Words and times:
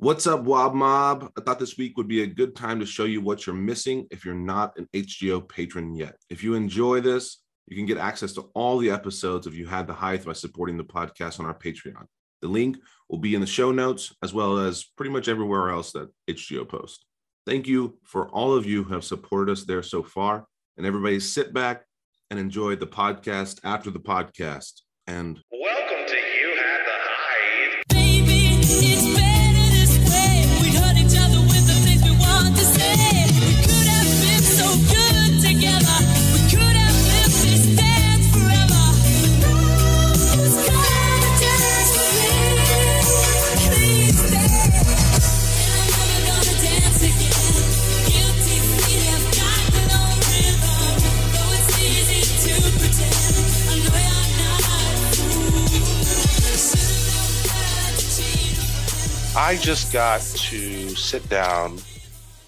What's 0.00 0.28
up, 0.28 0.44
Wob 0.44 0.74
Mob? 0.74 1.32
I 1.36 1.40
thought 1.40 1.58
this 1.58 1.76
week 1.76 1.96
would 1.96 2.06
be 2.06 2.22
a 2.22 2.26
good 2.28 2.54
time 2.54 2.78
to 2.78 2.86
show 2.86 3.02
you 3.02 3.20
what 3.20 3.44
you're 3.44 3.56
missing 3.56 4.06
if 4.12 4.24
you're 4.24 4.32
not 4.32 4.78
an 4.78 4.86
HGO 4.94 5.48
patron 5.48 5.92
yet. 5.92 6.14
If 6.30 6.44
you 6.44 6.54
enjoy 6.54 7.00
this, 7.00 7.38
you 7.66 7.74
can 7.74 7.84
get 7.84 7.98
access 7.98 8.32
to 8.34 8.42
all 8.54 8.78
the 8.78 8.92
episodes 8.92 9.48
of 9.48 9.56
You 9.56 9.66
Had 9.66 9.88
the 9.88 9.92
Height 9.92 10.24
by 10.24 10.34
supporting 10.34 10.76
the 10.76 10.84
podcast 10.84 11.40
on 11.40 11.46
our 11.46 11.54
Patreon. 11.58 12.04
The 12.42 12.46
link 12.46 12.76
will 13.08 13.18
be 13.18 13.34
in 13.34 13.40
the 13.40 13.46
show 13.48 13.72
notes 13.72 14.14
as 14.22 14.32
well 14.32 14.58
as 14.58 14.84
pretty 14.84 15.10
much 15.10 15.26
everywhere 15.26 15.70
else 15.70 15.90
that 15.90 16.12
HGO 16.30 16.68
posts. 16.68 17.04
Thank 17.44 17.66
you 17.66 17.98
for 18.04 18.28
all 18.28 18.54
of 18.54 18.66
you 18.66 18.84
who 18.84 18.94
have 18.94 19.02
supported 19.02 19.50
us 19.50 19.64
there 19.64 19.82
so 19.82 20.04
far. 20.04 20.46
And 20.76 20.86
everybody 20.86 21.18
sit 21.18 21.52
back 21.52 21.82
and 22.30 22.38
enjoy 22.38 22.76
the 22.76 22.86
podcast 22.86 23.58
after 23.64 23.90
the 23.90 23.98
podcast. 23.98 24.82
And 25.08 25.40
Welcome 25.50 25.77
I 59.48 59.56
just 59.56 59.94
got 59.94 60.20
to 60.20 60.90
sit 60.90 61.26
down 61.30 61.78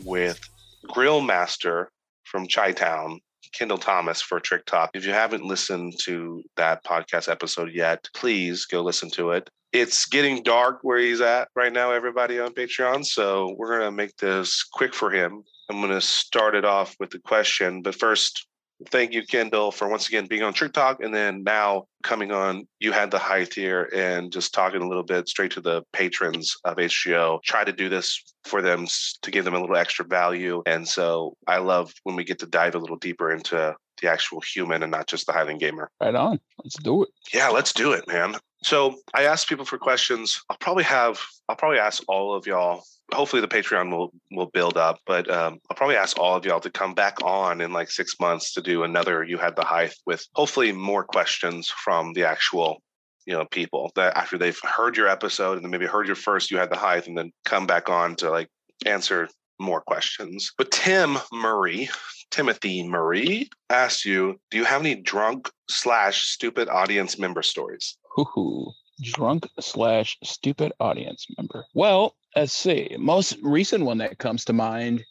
with 0.04 0.38
Grill 0.86 1.22
Master 1.22 1.90
from 2.24 2.46
Chi 2.46 2.72
Town, 2.72 3.20
Kendall 3.54 3.78
Thomas 3.78 4.20
for 4.20 4.38
Trick 4.38 4.66
Talk. 4.66 4.90
If 4.92 5.06
you 5.06 5.12
haven't 5.12 5.42
listened 5.42 5.94
to 6.02 6.42
that 6.58 6.84
podcast 6.84 7.30
episode 7.30 7.72
yet, 7.72 8.06
please 8.14 8.66
go 8.66 8.82
listen 8.82 9.10
to 9.12 9.30
it. 9.30 9.48
It's 9.72 10.04
getting 10.04 10.42
dark 10.42 10.80
where 10.82 10.98
he's 10.98 11.22
at 11.22 11.48
right 11.56 11.72
now, 11.72 11.90
everybody 11.90 12.38
on 12.38 12.52
Patreon. 12.52 13.06
So 13.06 13.54
we're 13.56 13.78
going 13.78 13.90
to 13.90 13.96
make 13.96 14.18
this 14.18 14.62
quick 14.62 14.92
for 14.94 15.10
him. 15.10 15.42
I'm 15.70 15.80
going 15.80 15.94
to 15.94 16.02
start 16.02 16.54
it 16.54 16.66
off 16.66 16.96
with 17.00 17.08
the 17.08 17.20
question. 17.20 17.80
But 17.80 17.94
first, 17.94 18.46
thank 18.88 19.12
you, 19.12 19.24
Kendall, 19.24 19.70
for 19.70 19.88
once 19.88 20.08
again 20.08 20.26
being 20.26 20.42
on 20.42 20.52
Trick 20.52 20.72
Talk 20.72 21.02
and 21.02 21.14
then 21.14 21.42
now 21.42 21.84
coming 22.02 22.32
on. 22.32 22.66
You 22.78 22.92
had 22.92 23.10
the 23.10 23.18
height 23.18 23.52
here 23.52 23.90
and 23.94 24.32
just 24.32 24.54
talking 24.54 24.82
a 24.82 24.88
little 24.88 25.02
bit 25.02 25.28
straight 25.28 25.50
to 25.52 25.60
the 25.60 25.82
patrons 25.92 26.56
of 26.64 26.76
HGO. 26.76 27.42
Try 27.42 27.64
to 27.64 27.72
do 27.72 27.88
this 27.88 28.22
for 28.44 28.62
them 28.62 28.86
to 29.22 29.30
give 29.30 29.44
them 29.44 29.54
a 29.54 29.60
little 29.60 29.76
extra 29.76 30.04
value. 30.04 30.62
And 30.66 30.86
so 30.86 31.36
I 31.46 31.58
love 31.58 31.92
when 32.04 32.16
we 32.16 32.24
get 32.24 32.38
to 32.40 32.46
dive 32.46 32.74
a 32.74 32.78
little 32.78 32.96
deeper 32.96 33.30
into 33.30 33.74
the 34.00 34.08
actual 34.08 34.40
human 34.40 34.82
and 34.82 34.90
not 34.90 35.06
just 35.06 35.26
the 35.26 35.32
Highland 35.32 35.60
gamer. 35.60 35.90
Right 36.00 36.14
on. 36.14 36.40
Let's 36.64 36.78
do 36.82 37.02
it. 37.02 37.10
Yeah, 37.34 37.48
let's 37.48 37.72
do 37.72 37.92
it, 37.92 38.06
man. 38.08 38.36
So 38.62 38.96
I 39.14 39.24
asked 39.24 39.48
people 39.48 39.64
for 39.64 39.78
questions. 39.78 40.40
I'll 40.50 40.58
probably 40.58 40.84
have 40.84 41.20
I'll 41.48 41.56
probably 41.56 41.78
ask 41.78 42.02
all 42.08 42.34
of 42.34 42.46
y'all. 42.46 42.84
Hopefully 43.12 43.42
the 43.42 43.48
Patreon 43.48 43.90
will 43.90 44.12
will 44.30 44.46
build 44.46 44.76
up, 44.76 44.98
but 45.06 45.30
um, 45.30 45.58
I'll 45.70 45.76
probably 45.76 45.96
ask 45.96 46.18
all 46.18 46.36
of 46.36 46.44
y'all 46.44 46.60
to 46.60 46.70
come 46.70 46.94
back 46.94 47.22
on 47.22 47.60
in 47.60 47.72
like 47.72 47.90
six 47.90 48.18
months 48.20 48.52
to 48.54 48.62
do 48.62 48.82
another 48.82 49.24
You 49.24 49.38
Had 49.38 49.56
the 49.56 49.64
Height 49.64 49.94
with 50.06 50.24
hopefully 50.34 50.72
more 50.72 51.04
questions 51.04 51.68
from 51.68 52.12
the 52.12 52.24
actual 52.24 52.82
you 53.26 53.34
know 53.34 53.44
people 53.50 53.92
that 53.96 54.16
after 54.16 54.38
they've 54.38 54.58
heard 54.62 54.96
your 54.96 55.08
episode 55.08 55.54
and 55.54 55.64
then 55.64 55.70
maybe 55.70 55.86
heard 55.86 56.06
your 56.06 56.16
first 56.16 56.50
You 56.50 56.58
Had 56.58 56.70
the 56.70 56.76
Height 56.76 57.06
and 57.06 57.16
then 57.16 57.32
come 57.44 57.66
back 57.66 57.88
on 57.88 58.16
to 58.16 58.30
like 58.30 58.48
answer 58.86 59.28
more 59.60 59.80
questions. 59.82 60.52
But 60.56 60.70
Tim 60.70 61.18
Murray, 61.32 61.90
Timothy 62.30 62.86
Murray 62.86 63.50
asked 63.68 64.04
you, 64.04 64.40
do 64.50 64.56
you 64.56 64.64
have 64.64 64.80
any 64.80 64.94
drunk 64.94 65.50
slash 65.68 66.22
stupid 66.24 66.68
audience 66.68 67.18
member 67.18 67.42
stories? 67.42 67.96
Hoo-hoo. 68.14 68.72
Drunk 69.02 69.46
slash 69.60 70.16
stupid 70.24 70.72
audience 70.80 71.26
member. 71.38 71.64
Well, 71.74 72.14
let's 72.36 72.52
see. 72.52 72.96
Most 72.98 73.36
recent 73.42 73.84
one 73.84 73.98
that 73.98 74.18
comes 74.18 74.44
to 74.46 74.52
mind 74.52 75.04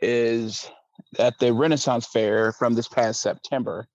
is 0.00 0.68
at 1.18 1.38
the 1.38 1.52
Renaissance 1.52 2.06
Fair 2.06 2.52
from 2.52 2.74
this 2.74 2.88
past 2.88 3.20
September. 3.20 3.86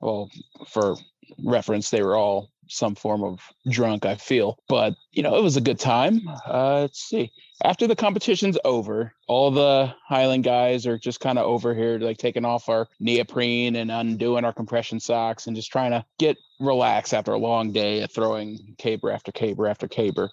Well, 0.00 0.30
for 0.68 0.96
reference, 1.44 1.90
they 1.90 2.02
were 2.02 2.16
all 2.16 2.50
some 2.68 2.94
form 2.94 3.22
of 3.22 3.40
drunk, 3.70 4.06
I 4.06 4.14
feel. 4.16 4.58
But, 4.68 4.94
you 5.12 5.22
know, 5.22 5.36
it 5.36 5.42
was 5.42 5.56
a 5.56 5.62
good 5.62 5.78
time. 5.78 6.22
Uh, 6.46 6.80
let's 6.82 7.00
see. 7.00 7.30
After 7.62 7.86
the 7.86 7.96
competition's 7.96 8.58
over, 8.64 9.12
all 9.28 9.50
the 9.50 9.94
Highland 10.06 10.44
guys 10.44 10.86
are 10.86 10.98
just 10.98 11.20
kind 11.20 11.38
of 11.38 11.46
over 11.46 11.74
here, 11.74 11.98
like 11.98 12.18
taking 12.18 12.44
off 12.44 12.68
our 12.68 12.88
neoprene 13.00 13.76
and 13.76 13.90
undoing 13.90 14.44
our 14.44 14.52
compression 14.52 15.00
socks 15.00 15.46
and 15.46 15.56
just 15.56 15.70
trying 15.70 15.92
to 15.92 16.04
get 16.18 16.36
relaxed 16.60 17.14
after 17.14 17.32
a 17.32 17.38
long 17.38 17.72
day 17.72 18.02
of 18.02 18.12
throwing 18.12 18.74
caber 18.78 19.10
after 19.10 19.32
caber 19.32 19.66
after 19.66 19.88
caber. 19.88 20.30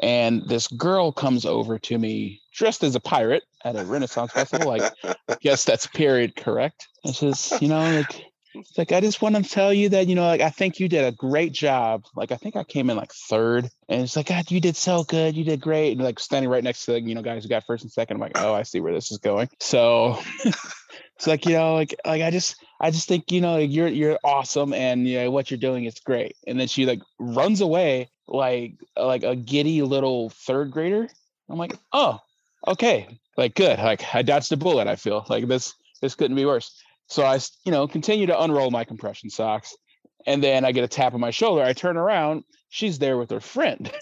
And 0.00 0.42
this 0.48 0.66
girl 0.68 1.12
comes 1.12 1.44
over 1.44 1.78
to 1.78 1.98
me 1.98 2.40
dressed 2.52 2.82
as 2.82 2.94
a 2.94 3.00
pirate 3.00 3.44
at 3.64 3.76
a 3.76 3.84
Renaissance 3.84 4.32
festival. 4.32 4.68
Like, 4.68 4.92
guess 5.40 5.64
that's 5.64 5.86
period 5.86 6.36
correct. 6.36 6.88
And 7.04 7.14
says, 7.14 7.52
you 7.60 7.68
know, 7.68 7.80
like, 7.80 8.24
like 8.78 8.92
I 8.92 9.00
just 9.00 9.20
want 9.20 9.36
to 9.36 9.42
tell 9.42 9.72
you 9.72 9.88
that 9.90 10.06
you 10.06 10.14
know, 10.14 10.26
like 10.26 10.40
I 10.40 10.50
think 10.50 10.78
you 10.78 10.88
did 10.88 11.04
a 11.04 11.12
great 11.12 11.52
job. 11.52 12.04
Like 12.14 12.32
I 12.32 12.36
think 12.36 12.56
I 12.56 12.64
came 12.64 12.90
in 12.90 12.96
like 12.96 13.12
third, 13.12 13.68
and 13.88 14.02
it's 14.02 14.16
like 14.16 14.26
God, 14.26 14.50
you 14.50 14.60
did 14.60 14.76
so 14.76 15.04
good, 15.04 15.36
you 15.36 15.44
did 15.44 15.60
great, 15.60 15.92
and 15.92 16.02
like 16.02 16.20
standing 16.20 16.50
right 16.50 16.62
next 16.62 16.84
to 16.84 16.92
the 16.92 17.00
you 17.00 17.14
know 17.14 17.22
guys 17.22 17.42
who 17.42 17.48
got 17.48 17.64
first 17.66 17.84
and 17.84 17.92
second. 17.92 18.16
I'm 18.16 18.20
like, 18.20 18.38
oh, 18.38 18.54
I 18.54 18.62
see 18.62 18.80
where 18.80 18.92
this 18.92 19.10
is 19.10 19.18
going. 19.18 19.48
So 19.60 20.18
it's 20.44 21.26
like 21.26 21.46
you 21.46 21.54
know, 21.54 21.74
like 21.74 21.94
like 22.06 22.22
I 22.22 22.30
just 22.30 22.56
I 22.80 22.90
just 22.90 23.08
think 23.08 23.32
you 23.32 23.40
know 23.40 23.58
like, 23.58 23.72
you're 23.72 23.88
you're 23.88 24.18
awesome, 24.22 24.72
and 24.72 25.06
you 25.08 25.18
know 25.18 25.30
what 25.30 25.50
you're 25.50 25.58
doing 25.58 25.84
is 25.84 25.98
great. 26.00 26.36
And 26.46 26.58
then 26.58 26.68
she 26.68 26.86
like 26.86 27.00
runs 27.18 27.60
away 27.60 28.08
like 28.26 28.74
like 28.96 29.22
a 29.22 29.36
giddy 29.36 29.82
little 29.82 30.30
third 30.30 30.70
grader. 30.70 31.08
I'm 31.48 31.58
like, 31.58 31.76
oh, 31.92 32.20
okay, 32.66 33.18
like 33.36 33.54
good. 33.54 33.78
Like 33.78 34.14
I 34.14 34.22
dodged 34.22 34.52
a 34.52 34.56
bullet. 34.56 34.88
I 34.88 34.96
feel 34.96 35.24
like 35.28 35.46
this 35.46 35.74
this 36.00 36.14
couldn't 36.14 36.36
be 36.36 36.46
worse. 36.46 36.80
So 37.06 37.24
I 37.24 37.38
you 37.64 37.72
know, 37.72 37.86
continue 37.86 38.26
to 38.26 38.40
unroll 38.40 38.70
my 38.70 38.84
compression 38.84 39.30
socks, 39.30 39.76
and 40.26 40.42
then 40.42 40.64
I 40.64 40.72
get 40.72 40.84
a 40.84 40.88
tap 40.88 41.14
on 41.14 41.20
my 41.20 41.30
shoulder. 41.30 41.62
I 41.62 41.72
turn 41.72 41.96
around. 41.96 42.44
She's 42.70 42.98
there 42.98 43.18
with 43.18 43.30
her 43.30 43.40
friend, 43.40 43.92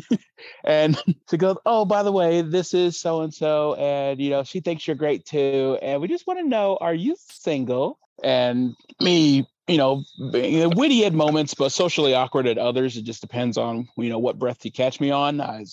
and 0.64 1.00
she 1.30 1.36
goes, 1.36 1.56
"Oh, 1.64 1.84
by 1.84 2.02
the 2.02 2.12
way, 2.12 2.42
this 2.42 2.74
is 2.74 2.98
so 2.98 3.22
and 3.22 3.32
so, 3.32 3.74
and 3.74 4.20
you 4.20 4.30
know, 4.30 4.42
she 4.42 4.60
thinks 4.60 4.86
you're 4.86 4.96
great 4.96 5.24
too, 5.24 5.78
and 5.80 6.00
we 6.00 6.08
just 6.08 6.26
want 6.26 6.40
to 6.40 6.48
know, 6.48 6.76
are 6.80 6.94
you 6.94 7.16
single?" 7.18 7.98
And 8.22 8.74
me, 9.00 9.46
you 9.68 9.76
know, 9.76 10.04
being 10.30 10.70
witty 10.76 11.04
at 11.04 11.12
moments, 11.12 11.54
but 11.54 11.70
socially 11.70 12.14
awkward 12.14 12.46
at 12.46 12.58
others. 12.58 12.96
It 12.96 13.02
just 13.02 13.20
depends 13.20 13.56
on 13.56 13.88
you 13.96 14.08
know 14.08 14.18
what 14.18 14.38
breath 14.38 14.64
you 14.64 14.72
catch 14.72 15.00
me 15.00 15.10
on. 15.10 15.40
I 15.40 15.64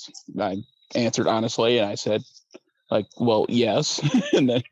answered 0.96 1.28
honestly, 1.28 1.78
and 1.80 1.90
I 1.90 1.96
said, 1.96 2.24
like, 2.92 3.08
well, 3.18 3.46
yes, 3.50 4.00
and 4.34 4.50
then 4.50 4.64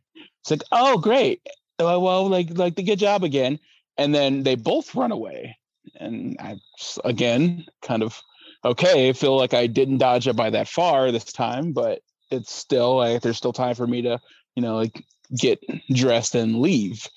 it's 0.47 0.51
like, 0.51 0.63
oh, 0.71 0.97
great. 0.97 1.41
Uh, 1.79 1.99
well, 1.99 2.27
like, 2.27 2.57
like 2.57 2.75
the 2.75 2.83
good 2.83 2.99
job 2.99 3.23
again. 3.23 3.59
And 3.97 4.13
then 4.13 4.43
they 4.43 4.55
both 4.55 4.95
run 4.95 5.11
away. 5.11 5.57
And 5.95 6.37
I, 6.39 6.59
again, 7.03 7.65
kind 7.81 8.03
of, 8.03 8.21
okay, 8.63 9.09
I 9.09 9.13
feel 9.13 9.35
like 9.35 9.53
I 9.53 9.67
didn't 9.67 9.97
dodge 9.97 10.27
it 10.27 10.35
by 10.35 10.49
that 10.51 10.67
far 10.67 11.11
this 11.11 11.25
time, 11.25 11.73
but 11.73 12.01
it's 12.31 12.51
still 12.51 12.97
like 12.97 13.21
there's 13.21 13.37
still 13.37 13.53
time 13.53 13.75
for 13.75 13.87
me 13.87 14.03
to, 14.03 14.19
you 14.55 14.61
know, 14.61 14.75
like 14.75 15.03
get 15.35 15.59
dressed 15.93 16.35
and 16.35 16.59
leave. 16.59 17.07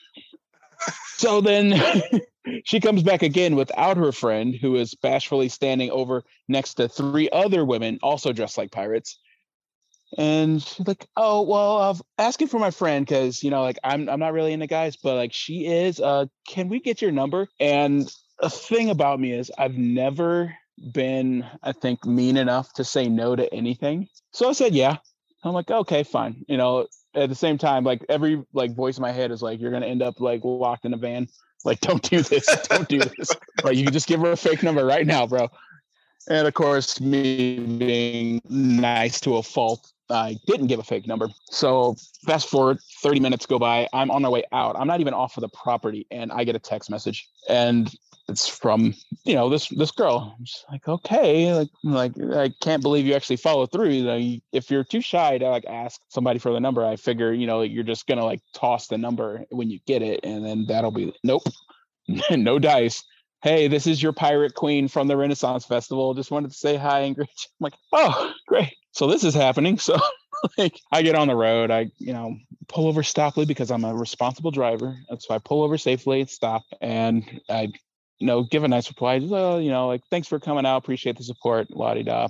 So 1.16 1.42
then 1.42 1.78
she 2.64 2.80
comes 2.80 3.02
back 3.02 3.22
again 3.22 3.54
without 3.54 3.98
her 3.98 4.10
friend, 4.10 4.54
who 4.54 4.76
is 4.76 4.94
bashfully 4.94 5.50
standing 5.50 5.90
over 5.90 6.24
next 6.48 6.74
to 6.74 6.88
three 6.88 7.28
other 7.28 7.62
women, 7.62 7.98
also 8.02 8.32
dressed 8.32 8.56
like 8.56 8.72
pirates. 8.72 9.18
And 10.16 10.62
she's 10.62 10.86
like, 10.86 11.06
"Oh, 11.16 11.42
well, 11.42 11.76
I'm 11.82 12.00
asking 12.18 12.48
for 12.48 12.58
my 12.58 12.70
friend 12.70 13.06
because 13.06 13.44
you 13.44 13.50
know, 13.50 13.62
like, 13.62 13.78
I'm 13.84 14.08
I'm 14.08 14.18
not 14.18 14.32
really 14.32 14.52
into 14.52 14.66
guys, 14.66 14.96
but 14.96 15.16
like, 15.16 15.32
she 15.32 15.66
is. 15.66 16.00
Uh, 16.00 16.26
can 16.48 16.68
we 16.68 16.80
get 16.80 17.02
your 17.02 17.12
number?" 17.12 17.48
And 17.60 18.10
a 18.40 18.50
thing 18.50 18.90
about 18.90 19.20
me 19.20 19.32
is 19.32 19.52
I've 19.58 19.76
never 19.76 20.54
been, 20.92 21.46
I 21.62 21.72
think, 21.72 22.04
mean 22.06 22.36
enough 22.38 22.72
to 22.74 22.84
say 22.84 23.08
no 23.08 23.36
to 23.36 23.52
anything. 23.54 24.08
So 24.32 24.48
I 24.48 24.52
said, 24.52 24.74
"Yeah." 24.74 24.96
I'm 25.44 25.52
like, 25.52 25.70
"Okay, 25.70 26.02
fine." 26.02 26.44
You 26.48 26.56
know, 26.56 26.86
at 27.14 27.28
the 27.28 27.34
same 27.34 27.58
time, 27.58 27.84
like 27.84 28.04
every 28.08 28.42
like 28.52 28.74
voice 28.74 28.96
in 28.96 29.02
my 29.02 29.12
head 29.12 29.30
is 29.30 29.42
like, 29.42 29.60
"You're 29.60 29.72
gonna 29.72 29.86
end 29.86 30.02
up 30.02 30.20
like 30.20 30.40
locked 30.44 30.84
in 30.84 30.94
a 30.94 30.96
van." 30.96 31.28
Like, 31.64 31.80
don't 31.80 32.02
do 32.02 32.22
this. 32.22 32.46
Don't 32.68 32.88
do 32.88 33.00
this. 33.00 33.30
Like, 33.62 33.76
you 33.76 33.84
can 33.84 33.92
just 33.92 34.06
give 34.06 34.20
her 34.20 34.32
a 34.32 34.36
fake 34.38 34.62
number 34.62 34.86
right 34.86 35.06
now, 35.06 35.26
bro. 35.26 35.50
And 36.30 36.48
of 36.48 36.54
course, 36.54 36.98
me 36.98 37.58
being 37.58 38.40
nice 38.48 39.20
to 39.20 39.36
a 39.36 39.42
fault, 39.42 39.92
I 40.08 40.38
didn't 40.46 40.68
give 40.68 40.78
a 40.78 40.82
fake 40.82 41.06
number. 41.06 41.28
So 41.50 41.96
fast 42.24 42.48
forward 42.48 42.78
30 43.02 43.20
minutes 43.20 43.44
go 43.44 43.58
by. 43.58 43.86
I'm 43.92 44.10
on 44.10 44.22
my 44.22 44.30
way 44.30 44.44
out. 44.52 44.76
I'm 44.78 44.86
not 44.86 45.00
even 45.00 45.12
off 45.12 45.36
of 45.36 45.42
the 45.42 45.50
property 45.50 46.06
and 46.10 46.32
I 46.32 46.44
get 46.44 46.56
a 46.56 46.58
text 46.58 46.88
message. 46.88 47.28
And 47.50 47.94
it's 48.30 48.48
from 48.48 48.94
you 49.24 49.34
know 49.34 49.48
this 49.48 49.68
this 49.68 49.90
girl. 49.90 50.34
I'm 50.38 50.44
just 50.44 50.64
like, 50.70 50.88
okay, 50.88 51.52
like 51.52 51.68
like 51.82 52.12
I 52.34 52.50
can't 52.62 52.82
believe 52.82 53.06
you 53.06 53.14
actually 53.14 53.36
follow 53.36 53.66
through. 53.66 54.40
If 54.52 54.70
you're 54.70 54.84
too 54.84 55.00
shy 55.00 55.38
to 55.38 55.48
like 55.50 55.66
ask 55.66 56.00
somebody 56.08 56.38
for 56.38 56.52
the 56.52 56.60
number, 56.60 56.84
I 56.84 56.96
figure 56.96 57.32
you 57.32 57.46
know 57.46 57.62
you're 57.62 57.84
just 57.84 58.06
gonna 58.06 58.24
like 58.24 58.40
toss 58.54 58.86
the 58.86 58.98
number 58.98 59.44
when 59.50 59.70
you 59.70 59.80
get 59.86 60.02
it, 60.02 60.20
and 60.24 60.44
then 60.44 60.66
that'll 60.66 60.92
be 60.92 61.12
nope, 61.24 61.42
no 62.30 62.58
dice. 62.58 63.02
Hey, 63.42 63.68
this 63.68 63.86
is 63.86 64.02
your 64.02 64.12
pirate 64.12 64.54
queen 64.54 64.86
from 64.86 65.08
the 65.08 65.16
Renaissance 65.16 65.64
Festival. 65.64 66.12
Just 66.12 66.30
wanted 66.30 66.50
to 66.50 66.56
say 66.56 66.76
hi 66.76 67.00
and 67.00 67.16
greet 67.16 67.28
you. 67.28 67.48
I'm 67.60 67.64
like, 67.64 67.74
oh, 67.92 68.32
great. 68.46 68.74
So 68.92 69.06
this 69.06 69.24
is 69.24 69.34
happening. 69.34 69.78
So 69.78 69.98
like 70.58 70.78
I 70.92 71.02
get 71.02 71.14
on 71.14 71.28
the 71.28 71.36
road, 71.36 71.70
I, 71.70 71.90
you 71.98 72.12
know, 72.12 72.36
pull 72.68 72.86
over 72.86 73.02
stoply 73.02 73.46
because 73.46 73.70
I'm 73.70 73.84
a 73.84 73.94
responsible 73.94 74.50
driver. 74.50 74.96
And 75.08 75.22
so 75.22 75.34
I 75.34 75.38
pull 75.38 75.62
over 75.62 75.78
safely, 75.78 76.20
and 76.20 76.30
stop, 76.30 76.62
and 76.80 77.40
I, 77.48 77.68
you 78.20 78.26
know, 78.26 78.42
give 78.42 78.64
a 78.64 78.68
nice 78.68 78.88
reply. 78.88 79.18
Well, 79.18 79.60
you 79.60 79.70
know, 79.70 79.88
like 79.88 80.02
thanks 80.10 80.28
for 80.28 80.38
coming 80.38 80.66
out, 80.66 80.76
appreciate 80.76 81.16
the 81.16 81.24
support, 81.24 81.70
la 81.70 81.94
di 81.94 82.02
da. 82.02 82.28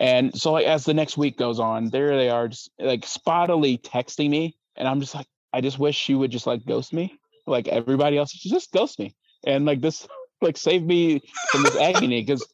And 0.00 0.38
so 0.38 0.52
like 0.52 0.66
as 0.66 0.84
the 0.84 0.94
next 0.94 1.16
week 1.16 1.38
goes 1.38 1.58
on, 1.58 1.88
there 1.90 2.16
they 2.16 2.28
are, 2.28 2.48
just 2.48 2.70
like 2.78 3.02
spottily 3.02 3.80
texting 3.80 4.28
me, 4.30 4.56
and 4.76 4.86
I'm 4.86 5.00
just 5.00 5.14
like, 5.14 5.26
I 5.52 5.60
just 5.60 5.78
wish 5.78 5.96
she 5.96 6.14
would 6.14 6.30
just 6.30 6.46
like 6.46 6.66
ghost 6.66 6.92
me, 6.92 7.18
like 7.46 7.68
everybody 7.68 8.18
else, 8.18 8.32
just 8.32 8.72
ghost 8.72 8.98
me, 8.98 9.14
and 9.46 9.64
like 9.64 9.80
this, 9.80 10.06
like 10.42 10.56
save 10.56 10.82
me 10.82 11.22
from 11.50 11.62
this 11.62 11.76
agony, 11.76 12.22
because 12.22 12.46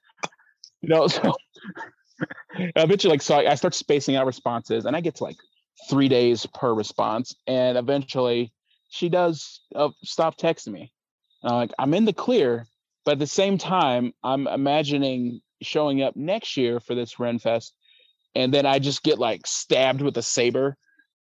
you 0.81 0.91
know, 0.91 1.07
so 1.09 1.35
eventually, 2.77 3.11
like, 3.11 3.23
so 3.23 3.37
I 3.37 3.53
I 3.53 3.55
start 3.57 3.75
spacing 3.75 4.17
out 4.17 4.27
responses, 4.27 4.85
and 4.85 4.95
I 4.95 5.01
get 5.01 5.17
to 5.17 5.25
like 5.25 5.37
three 5.89 6.09
days 6.09 6.47
per 6.47 6.73
response, 6.73 7.35
and 7.47 7.77
eventually 7.77 8.53
she 8.91 9.09
does 9.09 9.61
uh, 9.75 9.91
stop 10.03 10.39
texting 10.39 10.73
me. 10.73 10.93
And 11.43 11.53
I'm 11.53 11.59
like, 11.59 11.73
I'm 11.79 11.95
in 11.95 12.05
the 12.05 12.13
clear, 12.13 12.67
but 13.05 13.13
at 13.13 13.19
the 13.19 13.27
same 13.27 13.59
time, 13.59 14.13
I'm 14.23 14.47
imagining 14.47 15.41
showing 15.63 16.03
up 16.03 16.17
next 16.17 16.57
year 16.57 16.81
for 16.81 16.95
this 16.95 17.19
Ren 17.19 17.39
Fest, 17.39 17.75
and 18.35 18.53
then 18.53 18.67
I 18.67 18.79
just 18.79 19.03
get 19.03 19.19
like 19.19 19.47
stabbed 19.47 20.03
with 20.03 20.17
a 20.17 20.23
saber. 20.23 20.77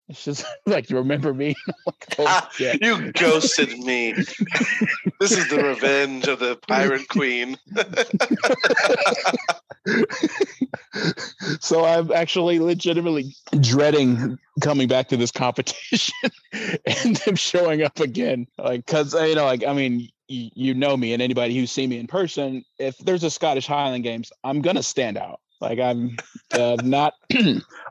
It's 0.08 0.24
just 0.24 0.44
like, 0.66 0.90
you 0.90 0.96
remember 0.96 1.34
me? 1.34 1.54
Like, 1.86 2.14
oh. 2.18 2.48
You 2.80 3.12
ghosted 3.12 3.76
me. 3.78 4.12
this 5.20 5.32
is 5.32 5.48
the 5.48 5.62
revenge 5.62 6.28
of 6.28 6.38
the 6.38 6.56
pirate 6.68 7.08
queen. 7.08 7.56
so 11.60 11.84
I'm 11.84 12.12
actually 12.12 12.60
legitimately 12.60 13.34
dreading 13.60 14.38
coming 14.60 14.86
back 14.86 15.08
to 15.08 15.16
this 15.16 15.32
competition 15.32 16.14
and 16.52 17.16
them 17.16 17.34
showing 17.34 17.82
up 17.82 17.98
again. 17.98 18.46
Like, 18.58 18.86
cause 18.86 19.14
you 19.14 19.34
know, 19.34 19.44
like 19.44 19.64
I 19.64 19.72
mean, 19.72 20.08
you 20.54 20.74
know 20.74 20.96
me 20.96 21.12
and 21.12 21.22
anybody 21.22 21.54
who's 21.58 21.70
seen 21.70 21.90
me 21.90 21.98
in 21.98 22.06
person. 22.06 22.64
If 22.78 22.96
there's 22.98 23.22
a 23.24 23.30
Scottish 23.30 23.66
Highland 23.66 24.04
Games, 24.04 24.32
I'm 24.44 24.60
gonna 24.62 24.82
stand 24.82 25.16
out. 25.18 25.40
Like 25.60 25.78
I'm 25.78 26.16
uh, 26.52 26.76
not 26.82 27.14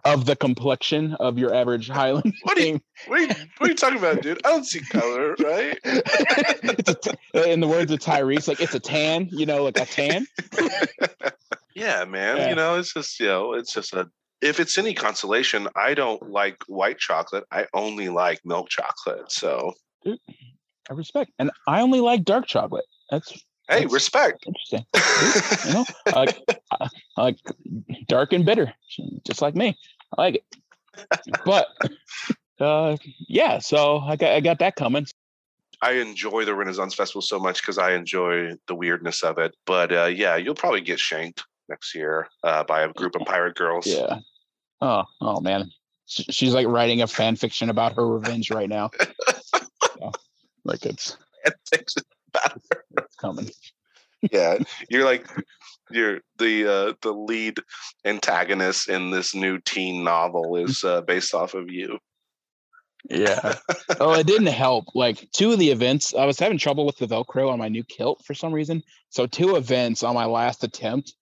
of 0.06 0.26
the 0.26 0.36
complexion 0.36 1.14
of 1.16 1.38
your 1.38 1.56
average 1.56 1.88
Highland 1.88 2.34
What 2.44 2.58
do 2.58 2.68
you- 2.68 2.82
What 3.08 3.20
are 3.20 3.24
you, 3.24 3.28
what 3.58 3.68
are 3.68 3.72
you 3.72 3.76
talking 3.76 3.98
about, 3.98 4.22
dude? 4.22 4.42
I 4.46 4.50
don't 4.50 4.66
see 4.66 4.82
color, 4.82 5.36
right? 5.40 5.78
it's 5.86 6.90
a 6.90 6.96
t- 6.96 7.52
in 7.52 7.62
the 7.62 7.68
words 7.70 7.90
of 7.92 8.00
Tyrese, 8.00 8.48
like 8.50 8.60
it's 8.60 8.76
a 8.76 8.80
tan. 8.80 9.30
You 9.32 9.46
know, 9.46 9.64
like 9.64 9.80
a 9.80 9.86
tan. 9.86 10.26
Yeah, 11.74 12.04
man. 12.04 12.38
Yeah. 12.38 12.50
You 12.50 12.56
know, 12.56 12.78
it's 12.78 12.94
just 12.94 13.20
you 13.20 13.28
know, 13.28 13.54
it's 13.54 13.74
just 13.74 13.94
a. 13.94 14.10
If 14.42 14.60
it's 14.60 14.78
any 14.78 14.94
consolation, 14.94 15.68
I 15.76 15.94
don't 15.94 16.30
like 16.30 16.58
white 16.68 16.98
chocolate. 16.98 17.46
I 17.52 17.68
only 17.74 18.10
like 18.10 18.42
milk 18.44 18.70
chocolate. 18.70 19.32
So 19.32 19.74
I 20.90 20.94
respect, 20.94 21.32
and 21.40 21.52
I 21.68 21.82
only 21.82 22.02
like 22.02 22.24
dark 22.24 22.48
chocolate. 22.48 22.86
That's 23.10 23.32
hey, 23.32 23.82
That's- 23.82 23.92
respect. 23.92 24.46
interesting. 24.46 24.86
you 25.66 25.74
know, 25.74 25.86
I 26.08 26.12
like, 26.12 26.62
I 27.18 27.22
like 27.22 27.38
dark 28.08 28.34
and 28.34 28.46
bitter, 28.46 28.74
just 29.26 29.42
like 29.42 29.56
me. 29.56 29.78
I 30.18 30.22
like 30.22 30.36
it. 30.36 30.46
But 31.46 31.68
uh, 32.60 32.98
yeah, 33.28 33.60
so 33.60 34.00
I 34.00 34.16
got 34.16 34.32
I 34.32 34.40
got 34.40 34.60
that 34.60 34.76
coming. 34.76 35.08
I 35.82 35.94
enjoy 35.94 36.46
the 36.46 36.54
Renaissance 36.54 36.94
Festival 36.94 37.22
so 37.22 37.40
much 37.40 37.62
because 37.62 37.78
I 37.80 37.94
enjoy 37.94 38.52
the 38.68 38.76
weirdness 38.76 39.24
of 39.24 39.38
it. 39.40 39.56
But 39.66 39.92
uh, 39.92 40.06
yeah, 40.06 40.36
you'll 40.36 40.56
probably 40.56 40.82
get 40.82 41.00
shanked 41.00 41.44
next 41.70 41.96
year 41.96 42.28
uh, 42.44 42.64
by 42.64 42.82
a 42.82 42.90
group 42.94 43.16
of 43.16 43.26
pirate 43.26 43.56
girls. 43.56 43.88
Yeah. 43.88 44.20
Oh, 44.82 45.04
oh 45.22 45.40
man, 45.42 45.72
she's 46.06 46.54
like 46.54 46.68
writing 46.68 47.02
a 47.02 47.08
fan 47.08 47.36
fiction 47.36 47.70
about 47.70 47.94
her 47.94 48.08
revenge 48.08 48.52
right 48.52 48.70
now. 48.70 48.92
Like 50.64 50.86
it's 50.86 51.18
it's 51.72 51.96
coming. 53.20 53.50
yeah, 54.32 54.58
you're 54.90 55.06
like 55.06 55.28
you're 55.90 56.22
the 56.38 56.68
uh, 56.68 56.94
the 57.02 57.12
lead 57.12 57.60
antagonist 58.06 58.90
in 58.90 59.10
this 59.12 59.34
new 59.36 59.60
teen 59.60 60.04
novel 60.04 60.56
is 60.58 60.84
uh, 60.84 61.02
based 61.02 61.34
off 61.34 61.54
of 61.54 61.70
you. 61.70 62.00
Yeah. 63.10 63.56
oh, 64.00 64.14
it 64.14 64.28
didn't 64.28 64.48
help. 64.48 64.86
Like 64.94 65.28
two 65.32 65.52
of 65.52 65.60
the 65.60 65.72
events, 65.72 66.14
I 66.14 66.26
was 66.26 66.40
having 66.40 66.58
trouble 66.58 66.86
with 66.86 66.98
the 66.98 67.08
Velcro 67.08 67.52
on 67.52 67.60
my 67.60 67.68
new 67.68 67.84
kilt 67.84 68.24
for 68.26 68.34
some 68.34 68.54
reason. 68.54 68.84
So 69.10 69.26
two 69.26 69.56
events 69.56 70.04
on 70.04 70.16
my 70.16 70.26
last 70.26 70.64
attempt, 70.64 71.14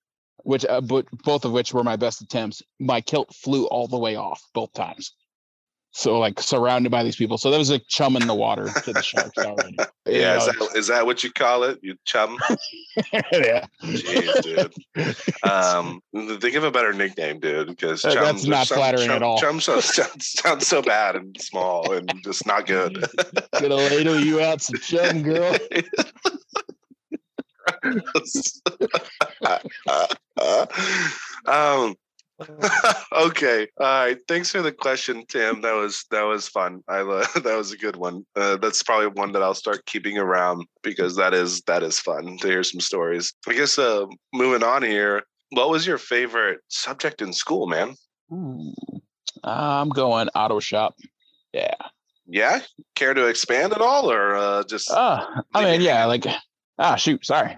which 0.43 0.65
uh, 0.65 0.81
but 0.81 1.05
both 1.23 1.45
of 1.45 1.51
which 1.51 1.73
were 1.73 1.83
my 1.83 1.95
best 1.95 2.21
attempts, 2.21 2.61
my 2.79 3.01
kilt 3.01 3.33
flew 3.33 3.65
all 3.67 3.87
the 3.87 3.97
way 3.97 4.15
off 4.15 4.41
both 4.53 4.73
times. 4.73 5.13
So 5.91 6.19
like 6.19 6.39
surrounded 6.39 6.91
by 6.91 7.03
these 7.03 7.15
people. 7.15 7.37
So 7.37 7.49
there 7.49 7.59
was 7.59 7.71
a 7.71 7.79
chum 7.79 8.15
in 8.15 8.27
the 8.27 8.35
water 8.35 8.69
to 8.83 8.93
the 8.93 9.01
sharks 9.01 9.37
already. 9.37 9.77
Yeah, 10.05 10.37
is 10.37 10.45
that, 10.45 10.71
is 10.75 10.87
that 10.87 11.05
what 11.05 11.23
you 11.23 11.31
call 11.31 11.61
it? 11.63 11.77
You 11.83 11.95
chum? 12.03 12.39
yeah. 13.31 13.67
Jeez, 13.83 14.41
dude. 14.41 14.73
Um, 15.43 16.01
think 16.39 16.55
of 16.55 16.63
a 16.63 16.71
better 16.71 16.93
nickname, 16.93 17.39
dude, 17.39 17.67
because 17.67 18.03
Uh, 18.03 18.15
chum, 18.15 18.23
that's 18.23 18.45
not 18.45 18.67
flattering 18.67 19.11
at 19.11 19.21
all. 19.21 19.37
Chum 19.39 19.61
so, 19.61 19.79
sounds, 19.79 20.31
sounds 20.31 20.65
so 20.65 20.81
bad 20.81 21.15
and 21.15 21.39
small 21.39 21.91
and 21.91 22.11
just 22.23 22.47
not 22.47 22.65
good. 22.65 23.05
Gonna 23.61 23.75
ladle 23.75 24.19
you 24.19 24.41
out 24.41 24.63
some 24.63 24.79
chum, 24.79 25.21
girl. 25.21 25.55
um 31.45 31.95
okay 33.11 33.67
all 33.79 34.05
right 34.05 34.17
thanks 34.27 34.49
for 34.51 34.61
the 34.61 34.71
question 34.71 35.25
tim 35.27 35.61
that 35.61 35.73
was 35.73 36.05
that 36.11 36.23
was 36.23 36.47
fun 36.47 36.81
i 36.87 37.01
lo- 37.01 37.23
that 37.35 37.57
was 37.57 37.71
a 37.71 37.77
good 37.77 37.95
one 37.95 38.25
uh, 38.35 38.55
that's 38.57 38.81
probably 38.83 39.07
one 39.07 39.31
that 39.31 39.43
i'll 39.43 39.53
start 39.53 39.85
keeping 39.85 40.17
around 40.17 40.65
because 40.83 41.15
that 41.15 41.33
is 41.33 41.61
that 41.61 41.83
is 41.83 41.99
fun 41.99 42.37
to 42.37 42.47
hear 42.47 42.63
some 42.63 42.79
stories 42.79 43.33
i 43.47 43.53
guess 43.53 43.77
uh 43.77 44.05
moving 44.33 44.63
on 44.63 44.83
here 44.83 45.23
what 45.51 45.69
was 45.69 45.85
your 45.85 45.97
favorite 45.97 46.59
subject 46.69 47.21
in 47.21 47.33
school 47.33 47.67
man 47.67 47.95
Ooh. 48.31 48.73
I'm 49.43 49.89
going 49.89 50.29
auto 50.35 50.59
shop. 50.59 50.95
Yeah. 51.53 51.75
yeah 52.27 52.59
care 52.95 53.13
to 53.13 53.27
expand 53.27 53.73
at 53.73 53.81
all 53.81 54.11
or 54.11 54.35
uh 54.35 54.63
just 54.63 54.91
Ah, 54.91 55.41
I 55.53 55.63
mean, 55.63 55.81
yeah, 55.81 56.05
like 56.05 56.25
ah, 56.79 56.95
shoot, 56.95 57.25
sorry. 57.25 57.55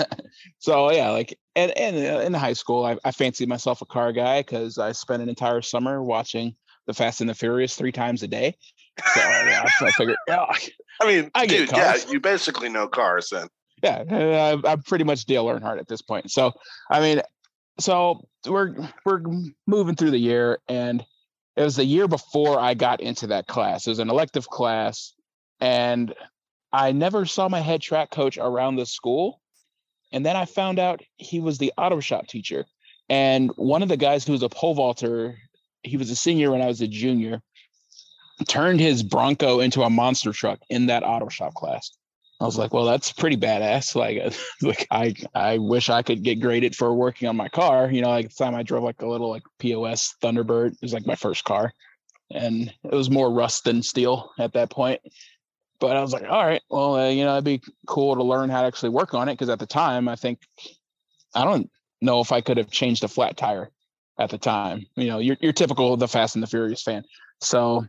so 0.58 0.90
yeah, 0.90 1.10
like 1.10 1.38
and 1.54 1.70
and 1.78 1.96
uh, 1.96 2.20
in 2.20 2.34
high 2.34 2.52
school, 2.52 2.84
I, 2.84 2.96
I 3.04 3.12
fancied 3.12 3.48
myself 3.48 3.82
a 3.82 3.86
car 3.86 4.12
guy 4.12 4.40
because 4.40 4.78
I 4.78 4.92
spent 4.92 5.22
an 5.22 5.28
entire 5.28 5.62
summer 5.62 6.02
watching 6.02 6.56
the 6.86 6.94
Fast 6.94 7.20
and 7.20 7.30
the 7.30 7.34
Furious 7.34 7.76
three 7.76 7.92
times 7.92 8.22
a 8.22 8.28
day. 8.28 8.56
So 9.14 9.20
yeah, 9.20 9.64
I 9.80 9.90
figured, 9.92 10.16
yeah, 10.28 10.46
i 11.00 11.06
mean 11.06 11.30
I 11.34 11.46
dude 11.46 11.72
yeah 11.72 11.96
you 12.08 12.20
basically 12.20 12.68
know 12.68 12.86
cars 12.86 13.30
then 13.32 13.48
yeah, 13.84 14.56
I'm 14.64 14.82
pretty 14.82 15.04
much 15.04 15.26
Dale 15.26 15.44
Earnhardt 15.44 15.78
at 15.78 15.88
this 15.88 16.02
point. 16.02 16.30
So 16.30 16.52
I 16.90 17.00
mean, 17.00 17.20
so 17.78 18.26
we're 18.46 18.74
we're 19.04 19.20
moving 19.66 19.94
through 19.94 20.12
the 20.12 20.18
year, 20.18 20.58
and 20.68 21.04
it 21.56 21.62
was 21.62 21.76
the 21.76 21.84
year 21.84 22.08
before 22.08 22.58
I 22.58 22.74
got 22.74 23.00
into 23.00 23.26
that 23.28 23.46
class. 23.46 23.86
It 23.86 23.90
was 23.90 23.98
an 23.98 24.10
elective 24.10 24.48
class, 24.48 25.12
and 25.60 26.14
I 26.74 26.90
never 26.90 27.24
saw 27.24 27.48
my 27.48 27.60
head 27.60 27.82
track 27.82 28.10
coach 28.10 28.36
around 28.36 28.74
the 28.74 28.84
school. 28.84 29.40
And 30.12 30.26
then 30.26 30.36
I 30.36 30.44
found 30.44 30.80
out 30.80 31.02
he 31.16 31.38
was 31.38 31.56
the 31.56 31.72
auto 31.78 32.00
shop 32.00 32.26
teacher. 32.26 32.66
And 33.08 33.52
one 33.54 33.84
of 33.84 33.88
the 33.88 33.96
guys 33.96 34.26
who 34.26 34.32
was 34.32 34.42
a 34.42 34.48
pole 34.48 34.74
vaulter, 34.74 35.38
he 35.84 35.96
was 35.96 36.10
a 36.10 36.16
senior 36.16 36.50
when 36.50 36.62
I 36.62 36.66
was 36.66 36.80
a 36.80 36.88
junior, 36.88 37.42
turned 38.48 38.80
his 38.80 39.04
Bronco 39.04 39.60
into 39.60 39.82
a 39.82 39.90
monster 39.90 40.32
truck 40.32 40.58
in 40.68 40.86
that 40.86 41.04
auto 41.04 41.28
shop 41.28 41.54
class. 41.54 41.92
I 42.40 42.44
was 42.44 42.58
like, 42.58 42.74
well, 42.74 42.86
that's 42.86 43.12
pretty 43.12 43.36
badass. 43.36 43.94
Like, 44.04 44.34
like 44.62 44.88
I 44.90 45.14
I 45.32 45.58
wish 45.58 45.90
I 45.90 46.02
could 46.02 46.24
get 46.24 46.40
graded 46.40 46.74
for 46.74 46.92
working 46.92 47.28
on 47.28 47.36
my 47.36 47.48
car. 47.48 47.88
You 47.88 48.02
know, 48.02 48.10
like 48.10 48.30
the 48.30 48.44
time 48.44 48.56
I 48.56 48.64
drove 48.64 48.82
like 48.82 49.00
a 49.00 49.06
little 49.06 49.30
like 49.30 49.44
POS 49.60 50.16
Thunderbird. 50.20 50.72
It 50.72 50.82
was 50.82 50.92
like 50.92 51.06
my 51.06 51.14
first 51.14 51.44
car. 51.44 51.72
And 52.32 52.74
it 52.82 52.94
was 52.94 53.10
more 53.10 53.30
rust 53.30 53.62
than 53.62 53.82
steel 53.82 54.32
at 54.40 54.54
that 54.54 54.70
point. 54.70 55.00
But 55.80 55.96
I 55.96 56.00
was 56.00 56.12
like, 56.12 56.24
all 56.24 56.44
right, 56.44 56.62
well, 56.70 56.96
uh, 56.96 57.08
you 57.08 57.24
know, 57.24 57.32
it'd 57.32 57.44
be 57.44 57.60
cool 57.86 58.14
to 58.14 58.22
learn 58.22 58.48
how 58.48 58.62
to 58.62 58.66
actually 58.66 58.90
work 58.90 59.12
on 59.14 59.28
it. 59.28 59.38
Cause 59.38 59.48
at 59.48 59.58
the 59.58 59.66
time, 59.66 60.08
I 60.08 60.16
think 60.16 60.38
I 61.34 61.44
don't 61.44 61.70
know 62.00 62.20
if 62.20 62.32
I 62.32 62.40
could 62.40 62.56
have 62.56 62.70
changed 62.70 63.04
a 63.04 63.08
flat 63.08 63.36
tire 63.36 63.70
at 64.18 64.30
the 64.30 64.38
time. 64.38 64.86
You 64.96 65.08
know, 65.08 65.18
you're 65.18 65.36
you're 65.40 65.52
typical 65.52 65.92
of 65.92 66.00
the 66.00 66.08
Fast 66.08 66.36
and 66.36 66.42
the 66.42 66.46
Furious 66.46 66.82
fan. 66.82 67.04
So 67.40 67.86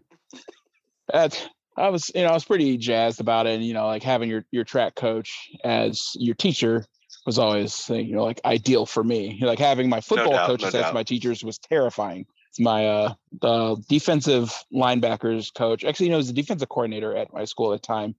that's 1.12 1.48
I 1.78 1.90
was, 1.90 2.12
you 2.16 2.22
know, 2.24 2.30
I 2.30 2.34
was 2.34 2.46
pretty 2.46 2.78
jazzed 2.78 3.20
about 3.20 3.48
it. 3.48 3.56
And, 3.56 3.66
you 3.66 3.74
know, 3.74 3.88
like 3.88 4.04
having 4.04 4.30
your 4.30 4.46
your 4.52 4.64
track 4.64 4.96
coach 4.96 5.50
as 5.64 6.12
your 6.16 6.36
teacher 6.36 6.86
was 7.26 7.38
always, 7.38 7.90
you 7.90 8.16
know, 8.16 8.24
like 8.24 8.40
ideal 8.46 8.86
for 8.86 9.04
me. 9.04 9.40
Like 9.42 9.60
having 9.60 9.90
my 9.90 10.02
football 10.02 10.34
doubt, 10.34 10.48
coaches 10.48 10.74
no 10.74 10.80
as 10.80 10.86
doubt. 10.86 10.94
my 10.94 11.04
teachers 11.04 11.44
was 11.44 11.58
terrifying. 11.58 12.26
My 12.60 12.88
uh 12.88 13.14
the 13.42 13.84
defensive 13.90 14.54
linebackers 14.74 15.54
coach, 15.54 15.84
actually, 15.84 16.08
you 16.08 16.12
know, 16.12 16.18
he 16.18 16.20
was 16.20 16.28
the 16.28 16.34
defensive 16.34 16.70
coordinator 16.70 17.16
at 17.16 17.34
my 17.34 17.46
school 17.46 17.74
at 17.74 17.82
the 17.82 17.88
time. 17.88 18.16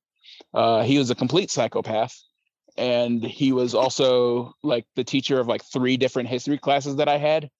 Uh, 0.52 0.82
he 0.82 0.98
was 0.98 1.10
a 1.10 1.14
complete 1.14 1.50
psychopath. 1.50 2.14
And 2.78 3.24
he 3.24 3.52
was 3.52 3.74
also 3.74 4.52
like 4.62 4.84
the 4.96 5.04
teacher 5.04 5.40
of 5.40 5.46
like 5.46 5.64
three 5.64 5.96
different 5.96 6.28
history 6.28 6.58
classes 6.58 6.96
that 6.96 7.08
I 7.08 7.16
had 7.16 7.50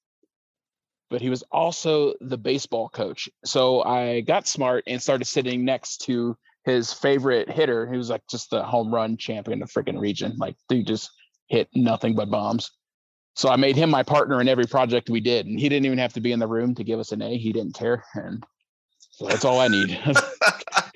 but 1.10 1.20
he 1.20 1.30
was 1.30 1.42
also 1.52 2.14
the 2.20 2.38
baseball 2.38 2.88
coach. 2.88 3.28
So 3.44 3.82
I 3.82 4.20
got 4.20 4.46
smart 4.46 4.84
and 4.86 5.00
started 5.00 5.26
sitting 5.26 5.64
next 5.64 5.98
to 6.06 6.36
his 6.64 6.92
favorite 6.92 7.48
hitter. 7.50 7.90
He 7.90 7.96
was 7.96 8.10
like 8.10 8.22
just 8.28 8.50
the 8.50 8.62
home 8.62 8.92
run 8.92 9.16
champion 9.16 9.62
of 9.62 9.70
freaking 9.70 10.00
region. 10.00 10.34
Like 10.36 10.56
dude 10.68 10.86
just 10.86 11.10
hit 11.48 11.68
nothing 11.74 12.16
but 12.16 12.30
bombs. 12.30 12.72
So 13.36 13.50
I 13.50 13.56
made 13.56 13.76
him 13.76 13.90
my 13.90 14.02
partner 14.02 14.40
in 14.40 14.48
every 14.48 14.66
project 14.66 15.10
we 15.10 15.20
did, 15.20 15.46
and 15.46 15.60
he 15.60 15.68
didn't 15.68 15.84
even 15.84 15.98
have 15.98 16.14
to 16.14 16.20
be 16.20 16.32
in 16.32 16.38
the 16.38 16.46
room 16.46 16.74
to 16.74 16.84
give 16.84 16.98
us 16.98 17.12
an 17.12 17.20
A. 17.20 17.36
He 17.36 17.52
didn't 17.52 17.74
care, 17.74 18.02
and 18.14 18.44
so 19.10 19.26
that's 19.26 19.44
all 19.44 19.60
I 19.60 19.68
need. 19.68 19.98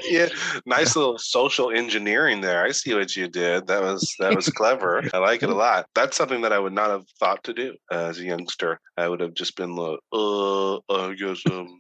yeah, 0.08 0.28
nice 0.64 0.96
little 0.96 1.18
social 1.18 1.70
engineering 1.70 2.40
there. 2.40 2.64
I 2.64 2.72
see 2.72 2.94
what 2.94 3.14
you 3.14 3.28
did. 3.28 3.66
That 3.66 3.82
was 3.82 4.14
that 4.18 4.34
was 4.34 4.48
clever. 4.48 5.02
I 5.12 5.18
like 5.18 5.42
it 5.42 5.50
a 5.50 5.54
lot. 5.54 5.86
That's 5.94 6.16
something 6.16 6.40
that 6.40 6.52
I 6.52 6.58
would 6.58 6.72
not 6.72 6.90
have 6.90 7.04
thought 7.18 7.44
to 7.44 7.52
do 7.52 7.74
as 7.90 8.18
a 8.18 8.24
youngster. 8.24 8.80
I 8.96 9.08
would 9.08 9.20
have 9.20 9.34
just 9.34 9.56
been 9.56 9.76
like, 9.76 9.98
uh, 10.12 10.76
I 10.76 11.14
guess 11.14 11.42
um, 11.50 11.78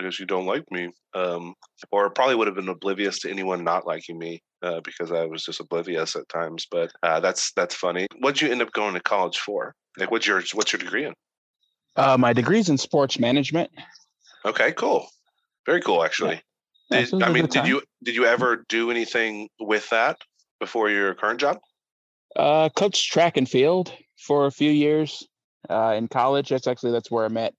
Guess 0.00 0.18
you 0.18 0.26
don't 0.26 0.46
like 0.46 0.64
me, 0.70 0.90
um, 1.14 1.54
or 1.90 2.10
probably 2.10 2.34
would 2.34 2.46
have 2.46 2.56
been 2.56 2.68
oblivious 2.68 3.20
to 3.20 3.30
anyone 3.30 3.62
not 3.64 3.86
liking 3.86 4.18
me. 4.18 4.42
Uh, 4.62 4.80
because 4.80 5.10
I 5.10 5.24
was 5.26 5.44
just 5.44 5.58
oblivious 5.58 6.14
at 6.14 6.28
times, 6.28 6.68
but 6.70 6.92
uh, 7.02 7.18
that's 7.18 7.52
that's 7.54 7.74
funny. 7.74 8.06
What'd 8.20 8.40
you 8.40 8.50
end 8.50 8.62
up 8.62 8.70
going 8.72 8.94
to 8.94 9.00
college 9.00 9.38
for? 9.38 9.74
Like, 9.98 10.12
what's 10.12 10.26
your 10.26 10.40
what's 10.54 10.72
your 10.72 10.78
degree 10.78 11.04
in? 11.04 11.14
uh, 11.96 12.16
my 12.18 12.32
degree's 12.32 12.68
in 12.68 12.78
sports 12.78 13.18
management. 13.18 13.70
Okay, 14.44 14.72
cool, 14.72 15.06
very 15.66 15.80
cool, 15.80 16.04
actually. 16.04 16.42
Yeah, 16.90 17.00
Did, 17.00 17.08
so 17.08 17.16
it 17.16 17.20
was 17.20 17.28
I 17.28 17.32
mean, 17.32 17.46
did 17.46 17.66
you 17.66 17.82
did 18.02 18.14
you 18.14 18.26
ever 18.26 18.64
do 18.68 18.90
anything 18.90 19.48
with 19.60 19.88
that 19.90 20.18
before 20.60 20.90
your 20.90 21.14
current 21.14 21.40
job? 21.40 21.58
Uh, 22.34 22.68
coached 22.70 23.12
track 23.12 23.36
and 23.36 23.48
field 23.48 23.92
for 24.16 24.46
a 24.46 24.50
few 24.50 24.70
years 24.70 25.26
uh, 25.68 25.94
in 25.96 26.08
college. 26.08 26.48
That's 26.48 26.66
actually 26.66 26.92
that's 26.92 27.10
where 27.10 27.24
I 27.24 27.28
met 27.28 27.54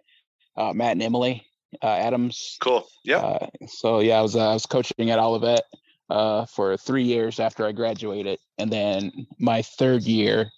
uh, 0.57 0.73
Matt 0.73 0.93
and 0.93 1.03
Emily 1.03 1.45
uh, 1.81 1.87
Adams. 1.87 2.57
Cool. 2.61 2.87
Yeah. 3.03 3.17
Uh, 3.17 3.47
so 3.67 3.99
yeah, 3.99 4.19
I 4.19 4.21
was 4.21 4.35
uh, 4.35 4.49
I 4.49 4.53
was 4.53 4.65
coaching 4.65 5.09
at 5.11 5.19
Olivet 5.19 5.61
uh, 6.09 6.45
for 6.45 6.77
three 6.77 7.03
years 7.03 7.39
after 7.39 7.65
I 7.65 7.71
graduated, 7.71 8.39
and 8.57 8.71
then 8.71 9.27
my 9.39 9.61
third 9.61 10.03
year, 10.03 10.51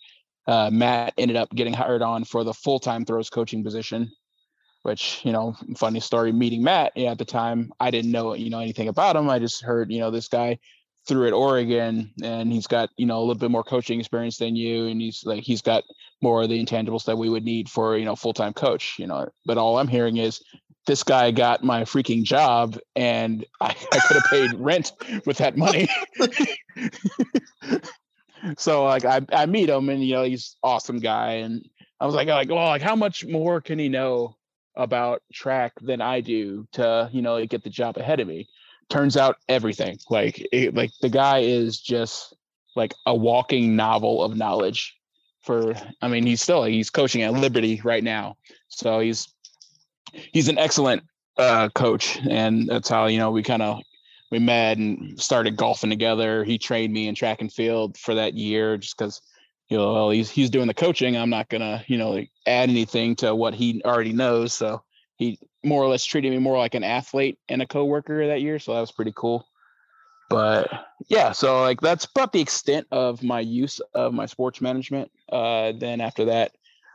uh, 0.48 0.70
Matt 0.72 1.14
ended 1.18 1.38
up 1.38 1.50
getting 1.52 1.74
hired 1.74 2.02
on 2.02 2.24
for 2.24 2.44
the 2.44 2.54
full 2.54 2.80
time 2.80 3.06
throws 3.06 3.30
coaching 3.30 3.64
position. 3.64 4.12
Which 4.84 5.22
you 5.24 5.32
know, 5.32 5.56
funny 5.78 6.00
story. 6.00 6.32
Meeting 6.32 6.62
Matt 6.62 6.92
yeah, 6.96 7.12
at 7.12 7.18
the 7.18 7.26
time, 7.26 7.72
I 7.80 7.90
didn't 7.90 8.12
know 8.12 8.34
you 8.36 8.52
know 8.52 8.60
anything 8.60 8.88
about 8.88 9.16
him. 9.16 9.30
I 9.30 9.40
just 9.40 9.64
heard 9.64 9.92
you 9.92 10.00
know 10.00 10.12
this 10.12 10.28
guy 10.28 10.60
through 11.08 11.28
at 11.28 11.34
Oregon, 11.34 12.12
and 12.24 12.52
he's 12.52 12.68
got 12.68 12.90
you 12.98 13.06
know 13.06 13.18
a 13.18 13.22
little 13.22 13.36
bit 13.36 13.52
more 13.52 13.64
coaching 13.64 14.00
experience 14.00 14.38
than 14.38 14.56
you, 14.56 14.88
and 14.88 15.02
he's 15.02 15.24
like 15.26 15.44
he's 15.44 15.62
got 15.62 15.84
more 16.22 16.44
of 16.44 16.50
the 16.50 16.64
intangibles 16.64 17.06
that 17.06 17.18
we 17.18 17.30
would 17.30 17.44
need 17.44 17.70
for 17.70 17.98
you 17.98 18.06
know 18.06 18.16
full 18.16 18.34
time 18.34 18.54
coach. 18.54 18.96
You 18.98 19.08
know, 19.08 19.28
but 19.46 19.58
all 19.58 19.78
I'm 19.78 19.88
hearing 19.88 20.18
is 20.18 20.42
this 20.86 21.04
guy 21.04 21.32
got 21.32 21.64
my 21.64 21.82
freaking 21.82 22.24
job 22.24 22.78
and 22.96 23.46
I, 23.60 23.76
I 23.92 24.00
could 24.00 24.18
have 24.18 24.30
paid 24.30 24.54
rent 24.54 24.92
with 25.26 25.38
that 25.38 25.58
money. 25.58 25.88
so 28.58 28.86
like 28.86 29.06
I, 29.06 29.22
I 29.32 29.46
meet 29.46 29.70
him 29.70 29.90
and 29.90 30.04
you 30.04 30.14
know 30.14 30.24
he's 30.24 30.56
awesome 30.64 31.00
guy 31.00 31.34
and 31.34 31.68
I 32.00 32.06
was 32.06 32.16
like 32.16 32.28
like 32.28 32.50
well 32.50 32.68
like 32.68 32.82
how 32.82 32.96
much 32.96 33.26
more 33.26 33.62
can 33.62 33.80
he 33.80 33.90
know 33.90 34.36
about 34.76 35.22
track 35.34 35.74
than 35.82 36.02
I 36.02 36.22
do 36.22 36.68
to 36.74 37.10
you 37.12 37.22
know 37.22 37.44
get 37.46 37.64
the 37.64 37.70
job 37.70 37.98
ahead 37.98 38.20
of 38.20 38.28
me. 38.28 38.48
Turns 38.90 39.18
out 39.18 39.38
everything 39.50 39.98
like 40.10 40.46
it, 40.52 40.76
like 40.76 40.92
the 41.02 41.10
guy 41.10 41.40
is 41.40 41.80
just 41.80 42.36
like 42.76 42.94
a 43.06 43.16
walking 43.16 43.76
novel 43.76 44.24
of 44.24 44.36
knowledge 44.36 44.96
for 45.42 45.74
I 46.02 46.08
mean 46.08 46.26
he's 46.26 46.42
still 46.42 46.64
he's 46.64 46.90
coaching 46.90 47.24
at 47.24 47.34
Liberty 47.34 47.82
right 47.84 48.04
now. 48.04 48.38
So 48.68 49.00
he's 49.00 49.28
he's 50.14 50.48
an 50.48 50.58
excellent 50.58 51.04
uh, 51.38 51.70
coach, 51.70 52.20
and 52.30 52.68
that's 52.68 52.90
how 52.90 53.08
you 53.08 53.18
know 53.18 53.32
we 53.32 53.44
kind 53.44 53.62
of 53.62 53.82
we 54.32 54.40
met 54.40 54.78
and 54.78 55.20
started 55.20 55.56
golfing 55.56 55.90
together. 55.90 56.44
He 56.44 56.58
trained 56.58 56.94
me 56.94 57.08
in 57.08 57.16
track 57.16 57.42
and 57.42 57.52
field 57.52 57.98
for 57.98 58.16
that 58.16 58.34
year, 58.34 58.78
just 58.78 58.98
because 58.98 59.22
you 59.70 59.78
know 59.78 59.94
well, 59.94 60.10
he's 60.10 60.30
he's 60.30 60.50
doing 60.50 60.68
the 60.68 60.74
coaching. 60.74 61.18
I'm 61.18 61.30
not 61.30 61.50
gonna 61.50 61.84
you 61.88 61.98
know 61.98 62.12
like, 62.12 62.32
add 62.46 62.70
anything 62.70 63.16
to 63.18 63.36
what 63.36 63.54
he 63.54 63.82
already 63.84 64.14
knows. 64.14 64.54
So 64.54 64.84
he 65.18 65.40
more 65.64 65.84
or 65.84 65.88
less 65.88 66.06
treated 66.06 66.32
me 66.32 66.38
more 66.38 66.58
like 66.58 66.76
an 66.76 66.84
athlete 66.84 67.40
and 67.50 67.62
a 67.62 67.68
coworker 67.68 68.28
that 68.28 68.42
year. 68.42 68.60
So 68.60 68.74
that 68.74 68.82
was 68.82 68.92
pretty 68.92 69.14
cool. 69.16 69.48
But 70.30 70.70
yeah, 71.08 71.32
so 71.32 71.62
like 71.62 71.82
that's 71.82 72.06
about 72.06 72.34
the 72.34 72.42
extent 72.42 72.88
of 72.92 73.22
my 73.22 73.40
use 73.40 73.80
of 73.94 74.14
my 74.14 74.26
sports 74.26 74.60
management. 74.62 75.12
Uh, 75.32 75.74
then 75.78 76.02
after 76.02 76.26
that, 76.26 76.54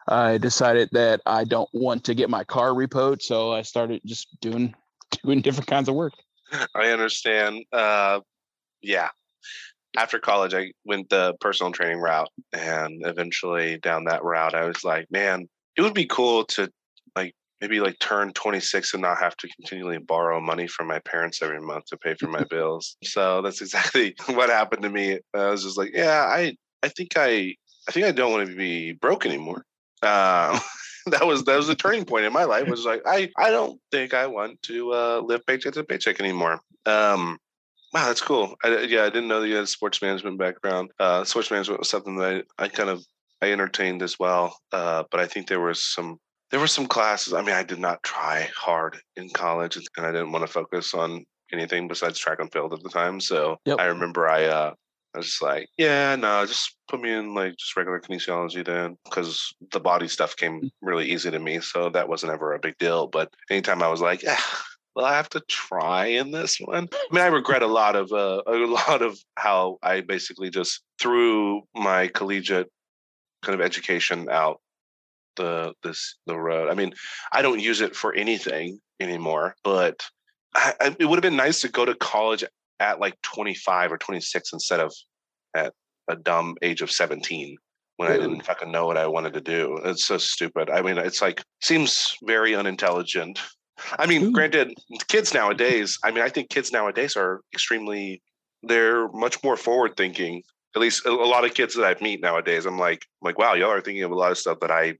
I 0.08 0.38
decided 0.38 0.88
that 0.92 1.20
I 1.26 1.44
don't 1.44 1.68
want 1.72 2.04
to 2.04 2.14
get 2.14 2.30
my 2.30 2.44
car 2.44 2.70
repoed, 2.70 3.22
so 3.22 3.52
I 3.52 3.62
started 3.62 4.00
just 4.04 4.28
doing 4.40 4.74
doing 5.22 5.40
different 5.40 5.68
kinds 5.68 5.88
of 5.88 5.94
work. 5.94 6.14
I 6.74 6.88
understand. 6.88 7.64
Uh, 7.72 8.20
yeah. 8.82 9.08
After 9.96 10.20
college, 10.20 10.54
I 10.54 10.72
went 10.84 11.10
the 11.10 11.34
personal 11.40 11.72
training 11.72 11.98
route, 11.98 12.30
and 12.52 13.04
eventually 13.04 13.78
down 13.78 14.04
that 14.04 14.22
route, 14.22 14.54
I 14.54 14.66
was 14.66 14.84
like, 14.84 15.10
man, 15.10 15.48
it 15.76 15.82
would 15.82 15.94
be 15.94 16.06
cool 16.06 16.44
to 16.44 16.70
like 17.16 17.34
maybe 17.60 17.80
like 17.80 17.98
turn 17.98 18.32
26 18.32 18.94
and 18.94 19.02
not 19.02 19.18
have 19.18 19.36
to 19.38 19.48
continually 19.48 19.98
borrow 19.98 20.40
money 20.40 20.66
from 20.66 20.86
my 20.86 21.00
parents 21.00 21.42
every 21.42 21.60
month 21.60 21.86
to 21.86 21.96
pay 21.96 22.14
for 22.14 22.28
my 22.28 22.44
bills. 22.50 22.96
So 23.02 23.42
that's 23.42 23.60
exactly 23.60 24.14
what 24.26 24.48
happened 24.48 24.82
to 24.82 24.90
me. 24.90 25.18
I 25.34 25.50
was 25.50 25.64
just 25.64 25.78
like, 25.78 25.90
yeah, 25.92 26.24
I 26.26 26.56
I 26.82 26.88
think 26.88 27.16
I 27.16 27.54
I 27.88 27.92
think 27.92 28.06
I 28.06 28.12
don't 28.12 28.32
want 28.32 28.48
to 28.48 28.56
be 28.56 28.92
broke 28.92 29.26
anymore. 29.26 29.64
Um, 30.02 30.60
that 31.06 31.26
was 31.26 31.44
that 31.44 31.56
was 31.56 31.68
a 31.68 31.74
turning 31.74 32.04
point 32.04 32.24
in 32.24 32.32
my 32.32 32.44
life. 32.44 32.66
Was 32.68 32.84
like 32.84 33.02
I 33.06 33.30
I 33.36 33.50
don't 33.50 33.80
think 33.90 34.14
I 34.14 34.26
want 34.26 34.62
to 34.62 34.92
uh, 34.92 35.20
live 35.24 35.44
paycheck 35.46 35.74
to 35.74 35.84
paycheck 35.84 36.20
anymore. 36.20 36.60
Um, 36.86 37.38
wow, 37.92 38.06
that's 38.06 38.20
cool. 38.20 38.54
I, 38.62 38.80
yeah, 38.80 39.02
I 39.02 39.10
didn't 39.10 39.28
know 39.28 39.40
that 39.40 39.48
you 39.48 39.54
had 39.54 39.64
a 39.64 39.68
sports 39.68 40.00
management 40.02 40.38
background. 40.38 40.90
Uh, 40.98 41.24
sports 41.24 41.50
management 41.50 41.80
was 41.80 41.88
something 41.88 42.16
that 42.16 42.44
I, 42.58 42.64
I 42.64 42.68
kind 42.68 42.88
of 42.88 43.04
I 43.42 43.52
entertained 43.52 44.02
as 44.02 44.18
well. 44.18 44.56
Uh, 44.72 45.04
but 45.10 45.20
I 45.20 45.26
think 45.26 45.46
there 45.46 45.60
was 45.60 45.82
some 45.82 46.18
there 46.50 46.60
were 46.60 46.66
some 46.66 46.86
classes. 46.86 47.32
I 47.32 47.42
mean, 47.42 47.54
I 47.54 47.62
did 47.62 47.78
not 47.78 48.02
try 48.02 48.48
hard 48.56 48.98
in 49.16 49.30
college, 49.30 49.76
and 49.76 50.06
I 50.06 50.12
didn't 50.12 50.32
want 50.32 50.46
to 50.46 50.52
focus 50.52 50.94
on 50.94 51.24
anything 51.52 51.88
besides 51.88 52.18
track 52.18 52.38
and 52.40 52.52
field 52.52 52.72
at 52.72 52.82
the 52.82 52.90
time. 52.90 53.20
So 53.20 53.56
Yep. 53.64 53.80
I 53.80 53.86
remember 53.86 54.28
I 54.28 54.44
uh, 54.44 54.74
I 55.14 55.18
was 55.18 55.26
just 55.26 55.42
like, 55.42 55.68
yeah, 55.76 56.14
no, 56.16 56.46
just 56.46 56.76
put 56.88 57.00
me 57.00 57.12
in 57.12 57.34
like 57.34 57.56
just 57.56 57.76
regular 57.76 58.00
kinesiology 58.00 58.64
then, 58.64 58.96
because 59.04 59.52
the 59.72 59.80
body 59.80 60.06
stuff 60.06 60.36
came 60.36 60.70
really 60.80 61.10
easy 61.10 61.30
to 61.30 61.38
me. 61.38 61.60
So 61.60 61.90
that 61.90 62.08
wasn't 62.08 62.32
ever 62.32 62.52
a 62.52 62.60
big 62.60 62.78
deal. 62.78 63.08
But 63.08 63.32
anytime 63.50 63.82
I 63.82 63.88
was 63.88 64.00
like, 64.00 64.22
yeah, 64.22 64.38
well, 64.94 65.06
I 65.06 65.16
have 65.16 65.28
to 65.30 65.40
try 65.48 66.06
in 66.06 66.30
this 66.30 66.58
one. 66.58 66.88
I 66.92 67.14
mean, 67.14 67.24
I 67.24 67.28
regret 67.28 67.62
a 67.62 67.66
lot 67.66 67.96
of 67.96 68.12
uh, 68.12 68.42
a 68.46 68.66
lot 68.66 69.02
of 69.02 69.18
how 69.36 69.78
I 69.82 70.00
basically 70.00 70.50
just 70.50 70.82
threw 71.00 71.62
my 71.74 72.08
collegiate 72.08 72.70
kind 73.42 73.58
of 73.58 73.64
education 73.64 74.28
out 74.30 74.60
the 75.36 75.74
this 75.82 76.16
the 76.26 76.38
road. 76.38 76.70
I 76.70 76.74
mean, 76.74 76.92
I 77.32 77.42
don't 77.42 77.60
use 77.60 77.80
it 77.80 77.96
for 77.96 78.14
anything 78.14 78.80
anymore, 79.00 79.54
but 79.64 80.04
I, 80.54 80.74
I, 80.80 80.96
it 80.98 81.06
would 81.06 81.16
have 81.16 81.22
been 81.22 81.36
nice 81.36 81.60
to 81.62 81.68
go 81.68 81.84
to 81.84 81.94
college 81.94 82.44
at 82.80 82.98
like 82.98 83.20
25 83.22 83.92
or 83.92 83.98
26 83.98 84.52
instead 84.52 84.80
of 84.80 84.92
at 85.54 85.72
a 86.08 86.16
dumb 86.16 86.56
age 86.62 86.82
of 86.82 86.90
17 86.90 87.56
when 87.96 88.10
I 88.10 88.16
didn't 88.16 88.46
fucking 88.46 88.72
know 88.72 88.86
what 88.86 88.96
I 88.96 89.06
wanted 89.06 89.34
to 89.34 89.42
do. 89.42 89.78
It's 89.84 90.06
so 90.06 90.16
stupid. 90.16 90.70
I 90.70 90.80
mean, 90.80 90.96
it's 90.96 91.20
like 91.20 91.42
seems 91.60 92.16
very 92.24 92.54
unintelligent. 92.54 93.38
I 93.98 94.06
mean, 94.06 94.24
Ooh. 94.24 94.32
granted, 94.32 94.72
kids 95.08 95.34
nowadays, 95.34 95.98
I 96.02 96.10
mean, 96.10 96.24
I 96.24 96.30
think 96.30 96.48
kids 96.48 96.72
nowadays 96.72 97.14
are 97.14 97.42
extremely 97.52 98.22
they're 98.62 99.08
much 99.08 99.42
more 99.44 99.56
forward 99.56 99.96
thinking. 99.96 100.42
At 100.74 100.80
least 100.80 101.04
a, 101.04 101.10
lot 101.10 101.44
of 101.44 101.52
kids 101.52 101.74
that 101.74 101.84
I 101.84 102.02
meet 102.02 102.22
nowadays, 102.22 102.64
I'm 102.64 102.78
like, 102.78 103.04
I'm 103.20 103.26
like, 103.26 103.38
wow, 103.38 103.54
y'all 103.54 103.70
are 103.70 103.80
thinking 103.80 104.04
of 104.04 104.12
a 104.12 104.14
lot 104.14 104.30
of 104.30 104.38
stuff 104.38 104.60
that 104.60 104.70
I 104.70 104.94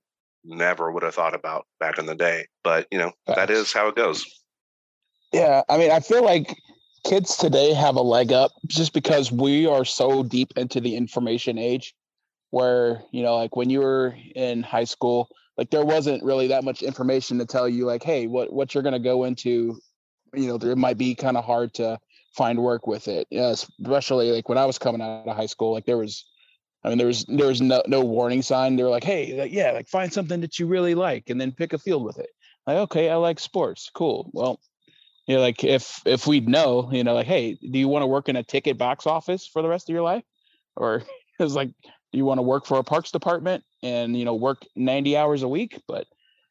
never 0.44 0.90
would 0.90 1.02
have 1.02 1.14
thought 1.14 1.34
about 1.34 1.66
back 1.78 1.99
in 1.99 2.06
the 2.06 2.14
day. 2.14 2.46
But 2.64 2.87
you 2.90 2.99
know, 2.99 3.12
that 3.26 3.50
is 3.50 3.72
how 3.72 3.88
it 3.88 3.96
goes. 3.96 4.26
Yeah, 5.32 5.62
I 5.68 5.78
mean, 5.78 5.90
I 5.90 6.00
feel 6.00 6.25
like 6.25 6.54
kids 7.04 7.37
today 7.37 7.73
have 7.73 7.97
a 7.97 8.02
leg 8.02 8.33
up 8.33 8.52
just 8.66 8.92
because 8.92 9.33
we 9.33 9.66
are 9.66 9.85
so 9.85 10.23
deep 10.23 10.52
into 10.57 10.80
the 10.80 10.97
information 10.97 11.59
age 11.59 11.95
where, 12.50 13.02
you 13.12 13.23
know, 13.23 13.37
like 13.37 13.57
when 13.57 13.71
you 13.71 13.80
were 13.80 14.14
in 14.35 14.62
high 14.62 14.85
school, 14.85 15.28
like 15.57 15.71
there 15.71 15.85
wasn't 15.85 16.23
really 16.23 16.49
that 16.49 16.64
much 16.64 16.83
information 16.83 17.38
to 17.38 17.47
tell 17.47 17.69
you 17.69 17.85
like, 17.85 18.02
hey, 18.02 18.26
what 18.26 18.52
what 18.52 18.75
you're 18.75 18.83
going 18.83 18.95
to 18.95 18.99
go 18.99 19.25
into, 19.25 19.78
you 20.35 20.47
know, 20.47 20.59
there 20.59 20.76
might 20.76 20.99
be 20.99 21.14
kind 21.14 21.37
of 21.37 21.45
hard 21.45 21.75
to 21.75 21.99
find 22.37 22.59
work 22.59 22.87
with 22.87 23.09
it. 23.09 23.26
Yeah, 23.30 23.50
especially 23.50 24.30
like 24.30 24.49
when 24.49 24.59
I 24.59 24.64
was 24.64 24.78
coming 24.78 25.02
out 25.02 25.26
of 25.26 25.37
high 25.37 25.47
school, 25.47 25.73
like 25.73 25.87
there 25.87 25.99
was, 25.99 26.25
I 26.85 26.88
mean, 26.88 26.99
there 26.99 27.07
was 27.07 27.25
there 27.26 27.49
was 27.49 27.61
no 27.61 27.83
no 27.87 28.00
warning 28.02 28.42
sign. 28.42 28.76
They 28.76 28.83
were 28.83 28.90
like, 28.90 29.04
hey, 29.04 29.38
like, 29.38 29.52
yeah, 29.52 29.73
like 29.73 29.88
find 29.88 30.12
something 30.12 30.40
that 30.40 30.59
you 30.59 30.66
really 30.66 30.95
like 30.95 31.30
and 31.30 31.40
then 31.40 31.52
pick 31.52 31.73
a 31.73 31.78
field 31.78 32.04
with 32.04 32.19
it. 32.19 32.30
Like, 32.66 32.76
okay, 32.76 33.11
I 33.11 33.16
like 33.16 33.38
sports. 33.38 33.90
Cool. 33.95 34.30
Well, 34.33 34.61
you 35.30 35.37
know, 35.37 35.42
like 35.42 35.62
if 35.62 36.02
if 36.06 36.26
we'd 36.26 36.49
know, 36.49 36.90
you 36.90 37.04
know, 37.04 37.14
like, 37.14 37.28
hey, 37.28 37.54
do 37.54 37.78
you 37.78 37.87
want 37.87 38.02
to 38.02 38.08
work 38.08 38.28
in 38.28 38.34
a 38.34 38.42
ticket 38.42 38.76
box 38.76 39.06
office 39.06 39.46
for 39.46 39.62
the 39.62 39.68
rest 39.68 39.88
of 39.88 39.92
your 39.92 40.02
life, 40.02 40.25
or 40.75 41.04
it's 41.38 41.54
like, 41.54 41.68
do 41.84 42.18
you 42.18 42.25
want 42.25 42.38
to 42.38 42.42
work 42.42 42.66
for 42.66 42.78
a 42.78 42.82
parks 42.82 43.12
department 43.12 43.62
and 43.80 44.18
you 44.18 44.25
know 44.25 44.34
work 44.34 44.66
ninety 44.75 45.16
hours 45.16 45.44
a 45.44 45.49
week? 45.49 45.80
But 45.87 46.08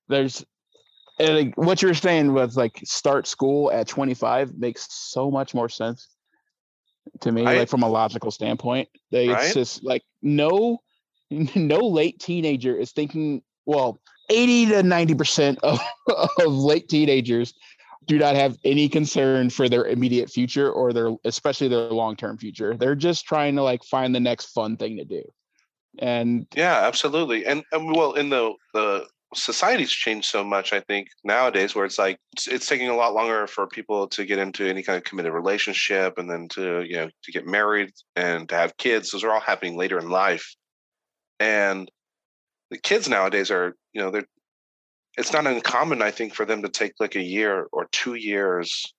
there's 0.07 0.45
and 1.19 1.36
like, 1.36 1.57
what 1.57 1.81
you're 1.81 1.93
saying 1.93 2.31
was 2.31 2.55
like 2.55 2.79
start 2.86 3.27
school 3.27 3.69
at 3.69 3.89
25 3.89 4.57
makes 4.57 4.88
so 4.89 5.29
much 5.29 5.53
more 5.53 5.67
sense 5.67 6.07
to 7.19 7.33
me, 7.33 7.43
Right. 7.43 7.57
like 7.57 7.69
from 7.69 7.83
a 7.83 7.89
logical 7.89 8.31
standpoint. 8.31 8.88
Like, 9.12 9.27
Right. 9.27 9.43
It's 9.43 9.55
just 9.55 9.83
like 9.83 10.03
no, 10.21 10.79
no 11.29 11.79
late 11.79 12.17
teenager 12.21 12.77
is 12.77 12.93
thinking. 12.93 13.41
Well, 13.65 14.00
80 14.29 14.67
to 14.67 14.83
90 14.83 15.15
percent 15.15 15.59
of 15.63 15.81
of 16.39 16.53
late 16.53 16.88
teenagers 16.88 17.53
do 18.06 18.18
not 18.18 18.36
have 18.36 18.58
any 18.63 18.89
concern 18.89 19.50
for 19.50 19.70
their 19.70 19.86
immediate 19.86 20.29
future 20.29 20.72
or 20.72 20.94
their 20.94 21.12
especially 21.25 21.68
their 21.68 21.91
long 21.91 22.15
term 22.15 22.38
future. 22.38 22.75
They're 22.75 22.96
just 22.96 23.25
trying 23.25 23.56
to 23.56 23.63
like 23.63 23.84
find 23.84 24.13
the 24.15 24.20
next 24.20 24.48
fun 24.48 24.77
thing 24.77 24.98
to 24.98 25.06
do. 25.06 25.24
And 26.00 26.48
Yeah, 26.56 26.79
absolutely. 26.86 27.46
And, 27.46 27.63
and 27.72 27.96
well, 27.96 28.13
in 28.13 28.29
the 28.29 28.53
the 28.74 29.08
society's 29.36 29.91
changed 29.91 30.27
so 30.27 30.44
much, 30.44 30.74
I 30.74 30.79
think 30.82 31.10
nowadays, 31.24 31.75
where 31.75 31.86
it's 31.86 32.00
like 32.00 32.18
it's, 32.34 32.48
it's 32.48 32.68
taking 32.68 32.89
a 32.89 32.96
lot 32.96 33.13
longer 33.13 33.48
for 33.48 33.68
people 33.68 34.08
to 34.08 34.25
get 34.25 34.39
into 34.39 34.68
any 34.68 34.82
kind 34.82 34.98
of 34.98 35.03
committed 35.03 35.34
relationship, 35.34 36.18
and 36.18 36.29
then 36.29 36.48
to 36.50 36.84
you 36.84 36.98
know 36.98 37.10
to 37.24 37.32
get 37.32 37.46
married 37.46 37.91
and 38.15 38.48
to 38.50 38.56
have 38.56 38.77
kids. 38.77 39.12
Those 39.12 39.24
are 39.24 39.32
all 39.32 39.39
happening 39.39 39.77
later 39.77 40.00
in 40.00 40.10
life, 40.10 40.56
and 41.39 41.89
the 42.72 42.77
kids 42.77 43.10
nowadays 43.10 43.51
are 43.51 43.75
you 43.94 44.01
know 44.01 44.12
they're. 44.12 44.25
It's 45.19 45.33
not 45.33 45.45
uncommon, 45.45 46.01
I 46.01 46.11
think, 46.11 46.33
for 46.33 46.45
them 46.45 46.63
to 46.63 46.69
take 46.69 46.93
like 46.99 47.15
a 47.15 47.21
year 47.21 47.67
or 47.71 47.88
two 47.91 48.15
years, 48.15 48.91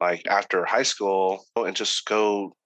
like 0.00 0.26
after 0.26 0.64
high 0.64 0.84
school, 0.84 1.44
and 1.56 1.76
just 1.76 2.06
go, 2.06 2.56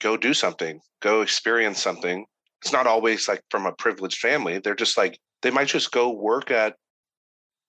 go 0.00 0.16
do 0.16 0.32
something, 0.32 0.80
go 1.02 1.20
experience 1.20 1.82
something 1.82 2.24
it's 2.66 2.72
not 2.72 2.86
always 2.86 3.28
like 3.28 3.42
from 3.50 3.66
a 3.66 3.72
privileged 3.72 4.18
family. 4.18 4.58
They're 4.58 4.74
just 4.74 4.96
like 4.96 5.18
they 5.42 5.50
might 5.50 5.68
just 5.68 5.92
go 5.92 6.10
work 6.10 6.50
at 6.50 6.74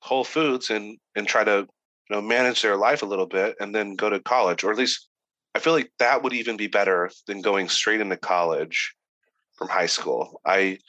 Whole 0.01 0.23
Foods 0.23 0.69
and 0.69 0.97
and 1.15 1.27
try 1.27 1.43
to 1.43 1.67
you 2.09 2.15
know 2.15 2.21
manage 2.21 2.61
their 2.61 2.77
life 2.77 3.03
a 3.03 3.07
little 3.07 3.27
bit 3.27 3.55
and 3.59 3.73
then 3.75 3.95
go 3.95 4.09
to 4.09 4.19
college, 4.19 4.63
or 4.63 4.71
at 4.71 4.77
least 4.77 5.07
I 5.55 5.59
feel 5.59 5.73
like 5.73 5.91
that 5.99 6.23
would 6.23 6.33
even 6.33 6.57
be 6.57 6.67
better 6.67 7.11
than 7.27 7.41
going 7.41 7.69
straight 7.69 8.01
into 8.01 8.17
college 8.17 8.95
from 9.55 9.67
high 9.69 9.87
school. 9.87 10.41
I 10.45 10.79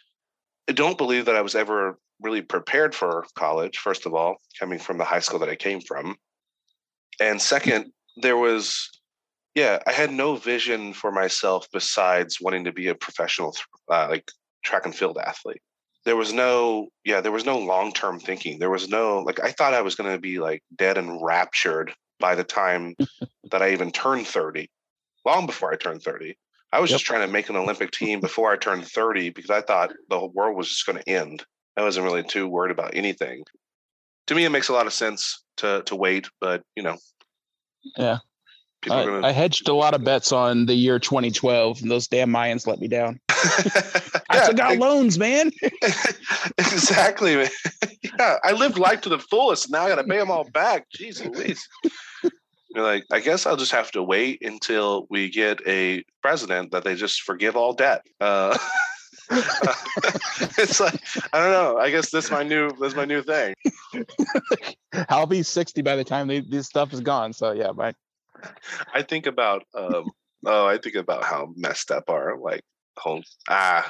don't 0.67 0.99
believe 0.99 1.25
that 1.27 1.37
I 1.37 1.43
was 1.43 1.55
ever 1.55 1.99
really 2.21 2.43
prepared 2.43 2.95
for 2.95 3.25
college. 3.35 3.79
First 3.79 4.07
of 4.07 4.15
all, 4.15 4.37
coming 4.59 4.79
from 4.79 4.99
the 4.99 5.05
high 5.05 5.21
school 5.21 5.39
that 5.41 5.49
I 5.49 5.57
came 5.57 5.81
from, 5.81 6.17
and 7.21 7.41
second, 7.41 7.93
there 8.17 8.37
was 8.37 8.91
yeah, 9.59 9.81
I 9.89 9.93
had 9.93 10.13
no 10.13 10.37
vision 10.37 10.93
for 10.93 11.11
myself 11.11 11.67
besides 11.73 12.39
wanting 12.41 12.65
to 12.65 12.73
be 12.73 12.87
a 12.89 12.95
professional, 12.95 13.57
uh, 13.91 14.07
like 14.09 14.31
track 14.65 14.85
and 14.85 14.95
field 14.95 15.19
athlete. 15.19 15.61
There 16.05 16.15
was 16.15 16.33
no, 16.33 16.91
yeah, 17.05 17.21
there 17.21 17.33
was 17.33 17.45
no 17.45 17.59
long 17.59 17.93
term 17.93 18.21
thinking. 18.21 18.61
There 18.61 18.71
was 18.71 18.89
no, 18.89 19.19
like, 19.21 19.41
I 19.43 19.51
thought 19.51 19.75
I 19.75 19.83
was 19.83 19.97
going 19.97 20.13
to 20.13 20.21
be 20.21 20.39
like 20.39 20.63
dead 20.77 20.97
and 20.97 21.19
raptured 21.21 21.93
by 22.21 22.37
the 22.37 22.45
time 22.45 22.95
that 23.51 23.61
I 23.63 23.73
even 23.73 23.91
turned 23.91 24.29
30, 24.29 24.71
long 25.27 25.47
before 25.47 25.73
I 25.73 25.77
turned 25.77 26.03
30. 26.03 26.37
I 26.73 26.81
was 26.81 26.91
Yep. 26.91 26.99
just 26.99 27.07
trying 27.07 27.27
to 27.27 27.33
make 27.33 27.49
an 27.49 27.57
Olympic 27.57 27.91
team 27.91 28.21
before 28.21 28.53
I 28.53 28.57
turned 28.59 28.87
30 28.87 29.31
because 29.31 29.51
I 29.51 29.63
thought 29.63 29.93
the 30.09 30.21
whole 30.21 30.31
world 30.31 30.57
was 30.57 30.69
just 30.69 30.87
going 30.87 30.99
to 31.03 31.09
end. 31.09 31.45
I 31.79 31.83
wasn't 31.83 32.05
really 32.05 32.25
too 32.25 32.49
worried 32.49 32.73
about 32.73 32.97
anything. 32.97 33.45
To 34.27 34.35
me, 34.35 34.45
it 34.45 34.51
makes 34.51 34.69
a 34.69 34.73
lot 34.73 34.87
of 34.87 34.93
sense 34.93 35.43
to 35.59 35.83
to 35.87 35.95
wait, 35.95 36.29
but 36.41 36.63
you 36.75 36.83
know, 36.83 36.97
Yeah. 37.97 38.19
I, 38.85 39.05
going 39.05 39.25
I 39.25 39.33
hedged 39.33 39.69
a 39.69 39.75
lot 39.75 39.95
of 39.95 40.05
bets 40.05 40.31
on 40.31 40.67
the 40.67 40.75
year 40.75 40.99
2012, 40.99 41.83
and 41.83 41.91
those 41.91 42.07
damn 42.07 42.31
Mayans 42.31 42.67
let 42.67 42.79
me 42.79 42.87
down. 42.87 43.19
I 43.29 44.47
took 44.47 44.61
out 44.61 44.79
loans, 44.79 45.19
man. 45.19 45.51
exactly. 46.59 47.37
man. 47.37 47.49
yeah, 48.03 48.37
I 48.45 48.53
lived 48.53 48.79
life 48.79 49.01
to 49.03 49.09
the 49.09 49.19
fullest. 49.19 49.71
Now 49.71 49.83
I 49.83 49.89
got 49.89 49.97
to 49.97 50.05
pay 50.05 50.19
them 50.19 50.31
all 50.31 50.49
back. 50.51 50.87
Jeez 50.97 51.25
Louise. 51.25 51.67
You're 52.71 52.85
like, 52.85 53.05
I 53.11 53.19
guess 53.21 53.47
I'll 53.47 53.57
just 53.57 53.73
have 53.73 53.91
to 53.93 54.03
wait 54.03 54.43
until 54.43 55.07
we 55.11 55.29
get 55.29 55.61
a 55.67 56.05
president 56.23 56.71
that 56.71 56.85
they 56.85 56.95
just 56.95 57.23
forgive 57.23 57.57
all 57.57 57.73
debt. 57.73 58.03
Uh, 58.21 58.57
it's 60.59 60.81
like 60.81 61.01
I 61.33 61.41
don't 61.41 61.51
know. 61.51 61.79
I 61.79 61.91
guess 61.91 62.11
this 62.11 62.31
my 62.31 62.43
new 62.43 62.71
this 62.81 62.95
my 62.95 63.05
new 63.05 63.23
thing. 63.23 63.55
I'll 65.09 65.27
be 65.27 65.43
60 65.43 65.83
by 65.83 65.97
the 65.97 66.05
time 66.05 66.29
they, 66.29 66.41
this 66.41 66.67
stuff 66.67 66.93
is 66.93 67.01
gone. 67.01 67.33
So 67.33 67.53
yeah, 67.53 67.73
but 67.73 67.95
I 68.95 69.03
think 69.03 69.27
about 69.27 69.65
um 69.75 70.11
oh 70.47 70.67
I 70.67 70.79
think 70.79 70.95
about 70.95 71.25
how 71.25 71.53
messed 71.57 71.91
up 71.91 72.09
our 72.09 72.39
like 72.39 72.63
whole 72.97 73.23
ah 73.49 73.89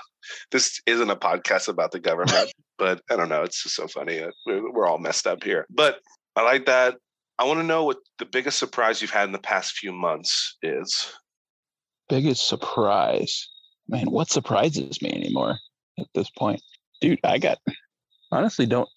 this 0.51 0.81
isn't 0.87 1.11
a 1.11 1.17
podcast 1.17 1.69
about 1.69 1.93
the 1.93 2.01
government 2.01 2.53
but 2.79 3.01
I 3.11 3.17
don't 3.17 3.31
know 3.31 3.43
it's 3.43 3.63
just 3.63 3.77
so 3.77 3.87
funny 3.87 4.23
we're 4.47 4.87
all 4.87 4.99
messed 4.99 5.27
up 5.27 5.43
here 5.43 5.67
but 5.71 6.01
I 6.37 6.43
like 6.43 6.67
that 6.67 6.97
I 7.39 7.45
want 7.45 7.61
to 7.61 7.65
know 7.65 7.85
what 7.85 7.97
the 8.19 8.27
biggest 8.27 8.59
surprise 8.59 9.01
you've 9.01 9.11
had 9.11 9.25
in 9.25 9.33
the 9.33 9.39
past 9.39 9.79
few 9.79 9.93
months 9.93 10.59
is 10.63 11.11
biggest 12.09 12.49
surprise, 12.49 13.49
man. 13.89 14.11
What 14.11 14.31
surprises 14.31 15.01
me 15.03 15.11
anymore 15.11 15.57
at 15.99 16.07
this 16.15 16.31
point, 16.31 16.61
dude? 17.01 17.21
I 17.25 17.39
got 17.39 17.59
honestly 18.31 18.67
don't 18.67 18.89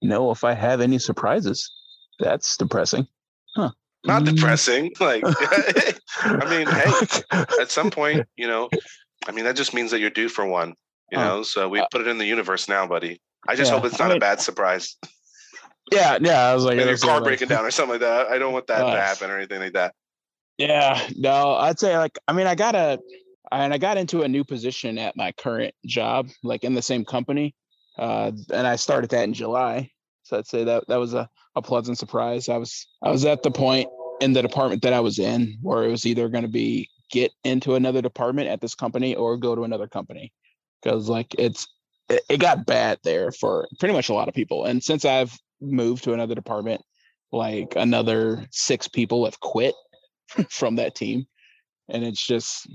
know 0.00 0.30
if 0.30 0.44
I 0.44 0.52
have 0.54 0.80
any 0.80 0.98
surprises. 0.98 1.70
That's 2.18 2.56
depressing. 2.56 3.06
Huh. 3.56 3.70
Not 4.04 4.22
Mm. 4.24 4.34
depressing 4.34 4.92
like 5.00 5.22
I 5.26 6.50
mean 6.50 6.66
hey 6.66 7.44
at 7.60 7.70
some 7.70 7.90
point 7.90 8.26
you 8.36 8.48
know 8.48 8.68
I 9.28 9.32
mean 9.32 9.44
that 9.44 9.54
just 9.54 9.74
means 9.74 9.92
that 9.92 10.00
you're 10.00 10.10
due 10.10 10.28
for 10.28 10.44
one 10.44 10.74
you 11.12 11.18
know 11.18 11.44
so 11.44 11.68
we 11.68 11.78
uh, 11.78 11.86
put 11.92 12.00
it 12.00 12.08
in 12.08 12.18
the 12.18 12.24
universe 12.26 12.68
now 12.68 12.84
buddy 12.86 13.20
I 13.48 13.54
just 13.54 13.70
Yeah, 13.70 13.76
hope 13.78 13.86
it's 13.86 14.00
I 14.00 14.08
not 14.08 14.16
a 14.16 14.20
bad 14.20 14.40
surprise 14.40 14.96
Yeah, 15.92 16.18
yeah. 16.20 16.46
I 16.48 16.54
was 16.54 16.64
like, 16.64 16.78
and 16.78 16.88
your 16.88 16.96
car 16.98 17.16
like- 17.16 17.24
breaking 17.24 17.46
down 17.48 17.64
or 17.64 17.70
something 17.70 17.92
like 17.92 18.00
that. 18.00 18.26
I 18.28 18.38
don't 18.38 18.52
want 18.52 18.66
that 18.68 18.78
to 18.78 18.86
Uh, 18.86 18.96
happen 18.96 19.30
or 19.30 19.36
anything 19.36 19.60
like 19.60 19.74
that. 19.74 19.94
Yeah, 20.58 21.00
no, 21.16 21.54
I'd 21.54 21.78
say 21.78 21.96
like 21.96 22.18
I 22.26 22.32
mean 22.32 22.46
I 22.48 22.54
got 22.56 22.74
a 22.74 22.98
and 23.60 23.74
I 23.74 23.78
got 23.78 23.98
into 23.98 24.22
a 24.22 24.28
new 24.28 24.44
position 24.44 24.98
at 24.98 25.16
my 25.16 25.32
current 25.32 25.74
job, 25.86 26.28
like 26.42 26.64
in 26.64 26.74
the 26.74 26.82
same 26.82 27.04
company. 27.04 27.54
Uh 27.98 28.32
and 28.52 28.66
I 28.66 28.76
started 28.76 29.10
that 29.10 29.24
in 29.24 29.34
July. 29.34 29.90
So 30.22 30.38
I'd 30.38 30.46
say 30.46 30.64
that 30.64 30.84
that 30.88 30.96
was 30.96 31.14
a, 31.14 31.28
a 31.54 31.62
pleasant 31.62 31.98
surprise. 31.98 32.48
I 32.48 32.56
was 32.56 32.86
I 33.02 33.10
was 33.10 33.24
at 33.24 33.42
the 33.42 33.50
point 33.50 33.88
in 34.20 34.32
the 34.32 34.42
department 34.42 34.82
that 34.82 34.92
I 34.92 35.00
was 35.00 35.18
in 35.18 35.58
where 35.60 35.84
it 35.84 35.90
was 35.90 36.06
either 36.06 36.28
gonna 36.28 36.48
be 36.48 36.88
get 37.10 37.32
into 37.44 37.74
another 37.74 38.00
department 38.00 38.48
at 38.48 38.60
this 38.60 38.74
company 38.74 39.14
or 39.14 39.36
go 39.36 39.54
to 39.54 39.64
another 39.64 39.86
company. 39.86 40.32
Cause 40.84 41.08
like 41.08 41.34
it's 41.38 41.66
it, 42.08 42.22
it 42.28 42.40
got 42.40 42.66
bad 42.66 42.98
there 43.04 43.32
for 43.32 43.68
pretty 43.78 43.94
much 43.94 44.08
a 44.08 44.14
lot 44.14 44.28
of 44.28 44.34
people. 44.34 44.64
And 44.64 44.82
since 44.82 45.04
I've 45.04 45.36
moved 45.60 46.04
to 46.04 46.12
another 46.12 46.34
department, 46.34 46.82
like 47.30 47.74
another 47.76 48.46
six 48.50 48.88
people 48.88 49.24
have 49.24 49.40
quit 49.40 49.74
from 50.50 50.76
that 50.76 50.94
team 50.94 51.26
and 51.88 52.04
it's 52.04 52.24
just 52.24 52.68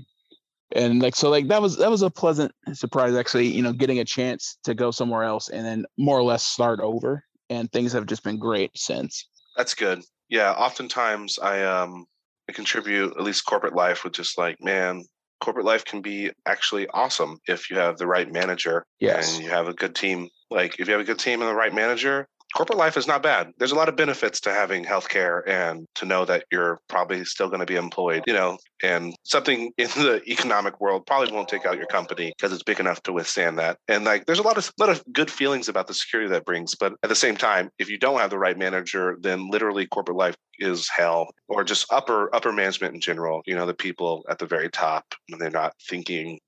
and 0.72 1.00
like 1.00 1.16
so 1.16 1.30
like 1.30 1.48
that 1.48 1.62
was 1.62 1.76
that 1.78 1.90
was 1.90 2.02
a 2.02 2.10
pleasant 2.10 2.52
surprise 2.72 3.14
actually 3.14 3.46
you 3.46 3.62
know 3.62 3.72
getting 3.72 3.98
a 3.98 4.04
chance 4.04 4.58
to 4.64 4.74
go 4.74 4.90
somewhere 4.90 5.22
else 5.22 5.48
and 5.48 5.64
then 5.64 5.84
more 5.96 6.18
or 6.18 6.22
less 6.22 6.44
start 6.44 6.80
over 6.80 7.24
and 7.50 7.70
things 7.72 7.92
have 7.92 8.06
just 8.06 8.24
been 8.24 8.38
great 8.38 8.70
since 8.76 9.26
That's 9.56 9.74
good. 9.74 10.02
Yeah, 10.28 10.52
oftentimes 10.52 11.38
I 11.38 11.64
um 11.64 12.06
I 12.48 12.52
contribute 12.52 13.16
at 13.16 13.22
least 13.22 13.44
corporate 13.44 13.74
life 13.74 14.04
with 14.04 14.14
just 14.14 14.38
like, 14.38 14.56
man, 14.60 15.04
corporate 15.40 15.66
life 15.66 15.84
can 15.84 16.00
be 16.00 16.30
actually 16.46 16.88
awesome 16.88 17.38
if 17.46 17.70
you 17.70 17.76
have 17.76 17.98
the 17.98 18.06
right 18.06 18.30
manager 18.32 18.84
yes 19.00 19.34
and 19.34 19.44
you 19.44 19.50
have 19.50 19.68
a 19.68 19.74
good 19.74 19.94
team. 19.94 20.28
Like 20.50 20.78
if 20.78 20.88
you 20.88 20.92
have 20.92 21.00
a 21.00 21.04
good 21.04 21.18
team 21.18 21.40
and 21.40 21.50
the 21.50 21.54
right 21.54 21.74
manager, 21.74 22.26
corporate 22.54 22.78
life 22.78 22.96
is 22.96 23.06
not 23.06 23.22
bad. 23.22 23.52
There's 23.58 23.72
a 23.72 23.76
lot 23.76 23.88
of 23.88 23.96
benefits 23.96 24.40
to 24.40 24.50
having 24.50 24.84
healthcare 24.84 25.42
and 25.46 25.86
to 25.96 26.06
know 26.06 26.24
that 26.24 26.44
you're 26.50 26.80
probably 26.88 27.24
still 27.24 27.48
going 27.48 27.60
to 27.60 27.66
be 27.66 27.76
employed, 27.76 28.24
you 28.26 28.32
know, 28.32 28.58
and 28.82 29.14
something 29.24 29.72
in 29.78 29.88
the 29.88 30.22
economic 30.26 30.80
world 30.80 31.06
probably 31.06 31.32
won't 31.32 31.48
take 31.48 31.66
out 31.66 31.76
your 31.76 31.86
company 31.86 32.32
because 32.36 32.52
it's 32.52 32.62
big 32.62 32.80
enough 32.80 33.02
to 33.02 33.12
withstand 33.12 33.58
that. 33.58 33.78
And 33.88 34.04
like 34.04 34.26
there's 34.26 34.38
a 34.38 34.42
lot 34.42 34.58
of 34.58 34.70
lot 34.78 34.88
of 34.88 35.02
good 35.12 35.30
feelings 35.30 35.68
about 35.68 35.86
the 35.86 35.94
security 35.94 36.30
that 36.30 36.44
brings, 36.44 36.74
but 36.74 36.94
at 37.02 37.08
the 37.08 37.14
same 37.14 37.36
time, 37.36 37.70
if 37.78 37.88
you 37.88 37.98
don't 37.98 38.20
have 38.20 38.30
the 38.30 38.38
right 38.38 38.58
manager, 38.58 39.16
then 39.20 39.50
literally 39.50 39.86
corporate 39.86 40.16
life 40.16 40.36
is 40.58 40.88
hell 40.88 41.28
or 41.48 41.64
just 41.64 41.86
upper 41.92 42.34
upper 42.34 42.52
management 42.52 42.94
in 42.94 43.00
general, 43.00 43.42
you 43.46 43.54
know, 43.54 43.66
the 43.66 43.74
people 43.74 44.24
at 44.28 44.38
the 44.38 44.46
very 44.46 44.70
top 44.70 45.04
when 45.28 45.38
they're 45.38 45.50
not 45.50 45.74
thinking, 45.88 46.38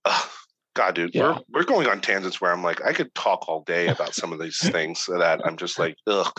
God, 0.81 0.95
dude, 0.95 1.15
Yeah. 1.15 1.39
we're 1.51 1.61
we're 1.61 1.65
going 1.65 1.87
on 1.89 2.01
tangents 2.01 2.41
where 2.41 2.51
I'm 2.51 2.63
like, 2.63 2.83
I 2.83 2.95
could 2.95 3.15
talk 3.15 3.47
all 3.49 3.63
day 3.65 3.89
about 3.89 4.15
some 4.15 4.33
of 4.33 4.41
these 4.41 4.59
things 4.73 5.05
that 5.07 5.41
I'm 5.45 5.59
just 5.59 5.79
like, 5.79 5.95
ugh. 6.07 6.33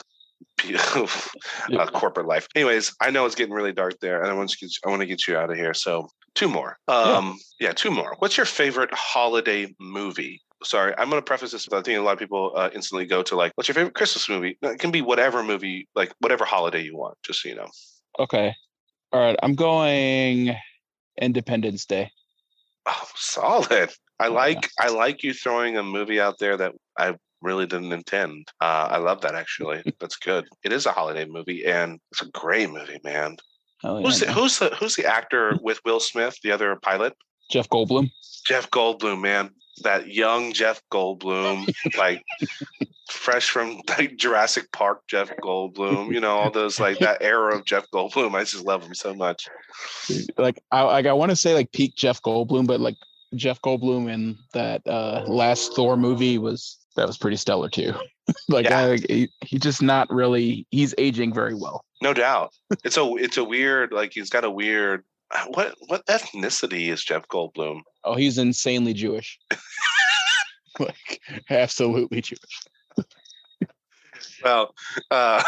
uh, 1.77 1.87
corporate 1.93 2.25
life. 2.25 2.47
Anyways, 2.55 2.95
I 2.99 3.11
know 3.11 3.27
it's 3.27 3.35
getting 3.35 3.53
really 3.53 3.71
dark 3.71 3.99
there, 3.99 4.21
and 4.21 4.31
I 4.31 4.33
want 4.33 4.49
to 4.49 4.57
get 4.57 4.71
I 4.83 4.89
want 4.89 5.01
to 5.01 5.05
get 5.05 5.27
you 5.27 5.37
out 5.37 5.51
of 5.51 5.57
here. 5.57 5.75
So 5.75 6.09
two 6.33 6.49
more. 6.49 6.77
Um, 6.87 7.37
yeah. 7.59 7.71
two 7.73 7.91
more. 7.91 8.15
What's 8.17 8.35
your 8.37 8.47
favorite 8.47 8.91
holiday 8.91 9.73
movie? 9.79 10.41
Sorry, 10.63 10.93
I'm 10.97 11.09
going 11.11 11.21
to 11.21 11.25
preface 11.25 11.51
this. 11.51 11.67
I 11.71 11.81
think 11.83 11.99
a 11.99 12.01
lot 12.01 12.13
of 12.13 12.19
people 12.19 12.53
uh, 12.55 12.69
instantly 12.73 13.05
go 13.05 13.21
to 13.23 13.35
like, 13.35 13.51
what's 13.55 13.67
your 13.67 13.75
favorite 13.75 13.93
Christmas 13.93 14.27
movie? 14.27 14.57
It 14.63 14.79
can 14.79 14.89
be 14.91 15.01
whatever 15.01 15.43
movie, 15.43 15.87
like 15.95 16.11
whatever 16.19 16.45
holiday 16.45 16.81
you 16.81 16.95
want. 16.97 17.17
Just 17.23 17.43
so 17.43 17.49
you 17.49 17.55
know. 17.55 17.69
Okay. 18.17 18.53
All 19.11 19.21
right. 19.21 19.37
I'm 19.43 19.53
going 19.53 20.55
Independence 21.19 21.85
Day. 21.85 22.11
Oh, 22.87 23.07
solid. 23.15 23.91
I 24.21 24.27
Yeah. 24.27 24.33
like 24.33 24.69
I 24.79 24.89
like 24.89 25.23
you 25.23 25.33
throwing 25.33 25.77
a 25.77 25.83
movie 25.83 26.19
out 26.21 26.37
there 26.39 26.55
that 26.57 26.73
I 26.97 27.15
really 27.41 27.65
didn't 27.65 27.91
intend. 27.91 28.47
Uh, 28.61 28.87
I 28.91 28.97
love 28.97 29.21
that 29.21 29.35
actually. 29.35 29.81
That's 29.99 30.15
good. 30.17 30.45
It 30.63 30.71
is 30.71 30.85
a 30.85 30.91
holiday 30.91 31.25
movie, 31.25 31.65
and 31.65 31.99
it's 32.11 32.21
a 32.21 32.29
great 32.29 32.69
movie, 32.69 32.99
man. 33.03 33.37
Hell 33.81 33.99
yeah, 33.99 34.05
Who's 34.05 34.19
the, 34.19 34.31
who's 34.31 34.59
the 34.59 34.69
who's 34.79 34.95
the 34.95 35.05
actor 35.07 35.57
with 35.61 35.79
Will 35.85 35.99
Smith, 35.99 36.37
the 36.43 36.51
other 36.51 36.75
pilot? 36.81 37.13
Jeff 37.49 37.67
Goldblum. 37.69 38.11
Jeff 38.45 38.69
Goldblum, 38.69 39.21
man. 39.21 39.49
That 39.83 40.07
young 40.07 40.53
Jeff 40.53 40.81
Goldblum, 40.91 41.67
like 41.97 42.21
fresh 43.09 43.49
from 43.49 43.81
like 43.89 44.15
Jurassic 44.17 44.71
Park 44.71 45.01
Jeff 45.07 45.31
Goldblum, 45.43 46.13
you 46.13 46.19
know, 46.19 46.37
all 46.37 46.51
those 46.51 46.79
like 46.79 46.99
that 46.99 47.17
era 47.21 47.55
of 47.57 47.65
Jeff 47.65 47.85
Goldblum. 47.91 48.35
I 48.35 48.43
just 48.43 48.63
love 48.63 48.83
him 48.83 48.93
so 48.93 49.13
much. 49.15 49.47
Like 50.37 50.61
I 50.71 50.83
like 50.83 51.05
I 51.07 51.13
want 51.13 51.31
to 51.31 51.35
say 51.35 51.53
like 51.55 51.71
peak 51.71 51.95
Jeff 51.95 52.21
Goldblum, 52.21 52.67
but 52.67 52.79
like 52.79 52.95
Jeff 53.35 53.61
Goldblum 53.61 54.11
in 54.11 54.37
that 54.53 54.81
uh 54.87 55.23
last 55.27 55.73
Thor 55.75 55.97
movie 55.97 56.37
was 56.37 56.77
that 56.95 57.07
was 57.07 57.17
pretty 57.17 57.37
stellar 57.37 57.69
too. 57.69 57.93
like 58.49 58.65
Yeah. 58.65 58.79
I, 58.79 58.97
he, 58.97 59.29
he 59.45 59.59
just 59.59 59.81
not 59.81 60.09
really 60.09 60.67
he's 60.71 60.93
aging 60.97 61.33
very 61.33 61.55
well. 61.55 61.83
No 62.01 62.13
doubt. 62.13 62.53
It's 62.83 62.97
a 62.97 63.13
it's 63.15 63.37
a 63.37 63.43
weird 63.43 63.91
like 63.91 64.13
he's 64.13 64.29
got 64.29 64.43
a 64.43 64.51
weird 64.51 65.03
what 65.47 65.75
what 65.87 66.05
ethnicity 66.07 66.89
is 66.89 67.03
Jeff 67.03 67.27
Goldblum? 67.27 67.81
Oh, 68.03 68.15
he's 68.15 68.37
insanely 68.37 68.93
Jewish. 68.93 69.39
like 70.79 71.19
absolutely 71.49 72.21
Jewish. 72.21 72.61
Well, 74.43 74.73
uh, 75.11 75.43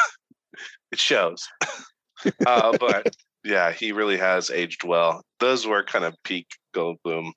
it 0.91 0.99
shows. 0.99 1.47
uh, 2.45 2.77
but 2.77 3.15
yeah, 3.43 3.71
he 3.71 3.91
really 3.91 4.17
has 4.17 4.49
aged 4.51 4.83
well. 4.83 5.23
Those 5.39 5.65
were 5.65 5.83
kind 5.83 6.05
of 6.05 6.15
peak 6.23 6.47
Goldblum 6.75 7.31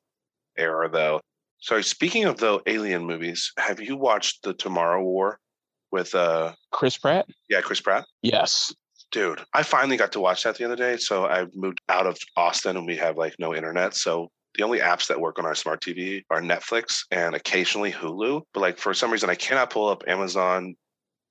era, 0.59 0.89
though. 0.91 1.21
Sorry, 1.61 1.83
speaking 1.83 2.25
of 2.25 2.37
though 2.39 2.61
alien 2.67 3.05
movies, 3.05 3.53
have 3.59 3.81
you 3.81 3.97
watched 3.97 4.43
the 4.43 4.55
Tomorrow 4.55 5.03
War 5.03 5.39
with 5.91 6.15
uh 6.15 6.53
Chris 6.73 6.99
Pratt? 6.99 7.27
yeah 7.49 7.61
Chris 7.61 7.81
Pratt? 7.81 8.05
Yes. 8.23 8.75
Dude, 9.13 9.41
I 9.55 9.63
finally 9.63 9.97
got 9.97 10.13
to 10.13 10.21
watch 10.21 10.43
that 10.43 10.57
the 10.57 10.65
other 10.65 10.77
day. 10.77 10.97
So 10.97 11.27
I 11.27 11.47
moved 11.55 11.81
out 11.89 12.07
of 12.07 12.19
Austin 12.37 12.77
and 12.77 12.87
we 12.87 12.97
have 12.97 13.17
like 13.17 13.35
no 13.39 13.55
internet. 13.55 13.95
So 13.95 14.29
the 14.57 14.65
only 14.65 14.81
apps 14.81 15.07
that 15.09 15.21
work 15.21 15.39
on 15.39 15.47
our 15.47 15.55
smart 15.55 15.81
TV 15.81 16.23
are 16.31 16.41
Netflix 16.41 17.05
and 17.11 17.35
occasionally 17.35 17.93
Hulu. 17.93 18.43
But 18.53 18.61
like 18.61 18.79
for 18.79 18.95
some 18.95 19.11
reason, 19.11 19.31
I 19.31 19.35
cannot 19.35 19.71
pull 19.71 19.89
up 19.89 20.05
Amazon 20.07 20.75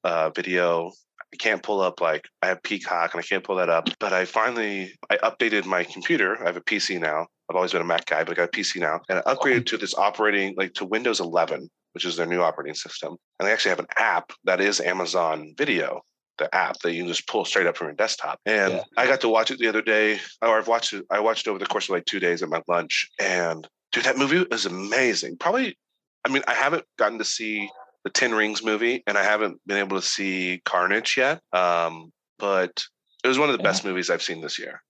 uh, 0.03 0.29
video. 0.29 0.91
I 1.33 1.37
can't 1.37 1.61
pull 1.61 1.81
up 1.81 2.01
like 2.01 2.25
I 2.41 2.47
have 2.47 2.63
Peacock 2.63 3.13
and 3.13 3.19
I 3.19 3.23
can't 3.23 3.43
pull 3.43 3.57
that 3.57 3.69
up. 3.69 3.89
But 3.99 4.13
I 4.13 4.25
finally 4.25 4.93
I 5.09 5.17
updated 5.17 5.65
my 5.65 5.83
computer. 5.83 6.41
I 6.41 6.45
have 6.45 6.57
a 6.57 6.61
PC 6.61 6.99
now. 6.99 7.27
I've 7.49 7.55
always 7.55 7.71
been 7.71 7.81
a 7.81 7.85
Mac 7.85 8.05
guy, 8.05 8.23
but 8.23 8.31
I 8.31 8.35
got 8.35 8.49
a 8.55 8.57
PC 8.57 8.79
now, 8.79 9.01
and 9.09 9.21
I 9.25 9.33
upgraded 9.33 9.65
to 9.67 9.77
this 9.77 9.95
operating 9.95 10.55
like 10.57 10.73
to 10.75 10.85
Windows 10.85 11.19
11, 11.19 11.69
which 11.93 12.05
is 12.05 12.15
their 12.15 12.25
new 12.25 12.41
operating 12.41 12.73
system. 12.73 13.15
And 13.39 13.47
they 13.47 13.53
actually 13.53 13.69
have 13.69 13.79
an 13.79 13.87
app 13.97 14.31
that 14.45 14.61
is 14.61 14.79
Amazon 14.81 15.53
Video 15.57 16.01
the 16.37 16.53
app 16.53 16.77
that 16.79 16.91
you 16.91 17.01
can 17.01 17.07
just 17.07 17.27
pull 17.27 17.45
straight 17.45 17.65
up 17.65 17.77
from 17.77 17.87
your 17.87 17.95
desktop. 17.95 18.39
And 18.45 18.73
Yeah. 18.73 18.83
I 18.97 19.07
got 19.07 19.21
to 19.21 19.29
watch 19.29 19.51
it 19.51 19.59
the 19.59 19.67
other 19.67 19.81
day, 19.81 20.19
or 20.41 20.57
I've 20.57 20.67
watched 20.67 20.91
it. 20.91 21.05
I 21.09 21.21
watched 21.21 21.47
it 21.47 21.49
over 21.49 21.59
the 21.59 21.65
course 21.65 21.85
of 21.85 21.91
like 21.91 22.03
two 22.03 22.19
days 22.19 22.43
at 22.43 22.49
my 22.49 22.61
lunch. 22.67 23.09
And 23.21 23.65
dude, 23.93 24.03
that 24.03 24.17
movie 24.17 24.45
is 24.51 24.65
amazing. 24.65 25.37
Probably, 25.37 25.77
I 26.25 26.29
mean, 26.29 26.43
I 26.45 26.53
haven't 26.53 26.83
gotten 26.97 27.19
to 27.19 27.23
see 27.23 27.69
the 28.03 28.09
Ten 28.09 28.33
Rings 28.33 28.65
movie, 28.65 29.01
and 29.07 29.17
I 29.17 29.23
haven't 29.23 29.61
been 29.65 29.77
able 29.77 29.95
to 29.95 30.05
see 30.05 30.61
Carnage 30.65 31.15
yet. 31.15 31.39
Um, 31.53 32.11
but 32.37 32.83
it 33.23 33.29
was 33.29 33.39
one 33.39 33.49
of 33.49 33.55
the 33.57 33.63
Yeah. 33.63 33.69
best 33.69 33.85
movies 33.85 34.09
I've 34.09 34.21
seen 34.21 34.41
this 34.41 34.59
year. 34.59 34.83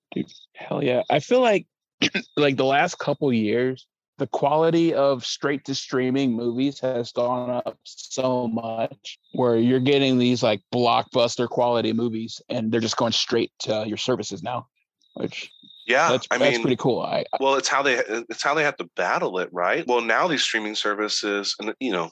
Hell 0.55 0.83
yeah. 0.83 1.03
I 1.11 1.19
feel 1.19 1.41
like 1.41 1.67
like 2.37 2.57
the 2.57 2.65
last 2.65 2.97
couple 2.99 3.31
years, 3.31 3.87
the 4.17 4.27
quality 4.27 4.93
of 4.93 5.25
straight 5.25 5.65
to 5.65 5.75
streaming 5.75 6.33
movies 6.33 6.79
has 6.79 7.11
gone 7.11 7.49
up 7.49 7.77
so 7.83 8.47
much 8.47 9.19
where 9.33 9.57
you're 9.57 9.79
getting 9.79 10.17
these 10.17 10.41
like 10.41 10.61
blockbuster 10.73 11.49
quality 11.49 11.91
movies 11.91 12.41
and 12.49 12.71
they're 12.71 12.79
just 12.79 12.97
going 12.97 13.11
straight 13.11 13.51
to 13.59 13.83
your 13.87 13.97
services 13.97 14.41
now. 14.41 14.67
Which 15.15 15.51
Yeah, 15.85 16.11
that's 16.11 16.27
I 16.31 16.37
that's 16.37 16.53
mean, 16.53 16.61
pretty 16.61 16.77
cool. 16.77 17.01
I, 17.01 17.25
Well, 17.39 17.55
it's 17.55 17.67
how 17.67 17.81
they 17.81 17.95
it's 18.29 18.43
how 18.43 18.53
they 18.53 18.63
have 18.63 18.77
to 18.77 18.89
battle 18.95 19.39
it, 19.39 19.49
right? 19.51 19.85
Well, 19.87 20.01
now 20.01 20.27
these 20.27 20.43
streaming 20.43 20.75
services, 20.75 21.55
and 21.59 21.73
you 21.79 21.91
know, 21.91 22.09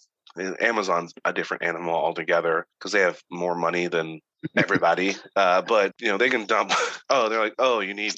Amazon's 0.60 1.14
a 1.26 1.34
different 1.34 1.64
animal 1.64 1.94
altogether 1.96 2.66
because 2.80 2.92
they 2.92 3.00
have 3.00 3.22
more 3.32 3.56
money 3.56 3.88
than 3.88 4.20
everybody. 4.56 5.16
uh, 5.36 5.62
but 5.62 5.94
you 6.00 6.08
know, 6.08 6.18
they 6.18 6.30
can 6.30 6.46
dump. 6.46 6.72
Oh, 7.10 7.30
they're 7.30 7.40
like, 7.42 7.54
oh, 7.60 7.80
you 7.82 7.94
need 7.94 8.14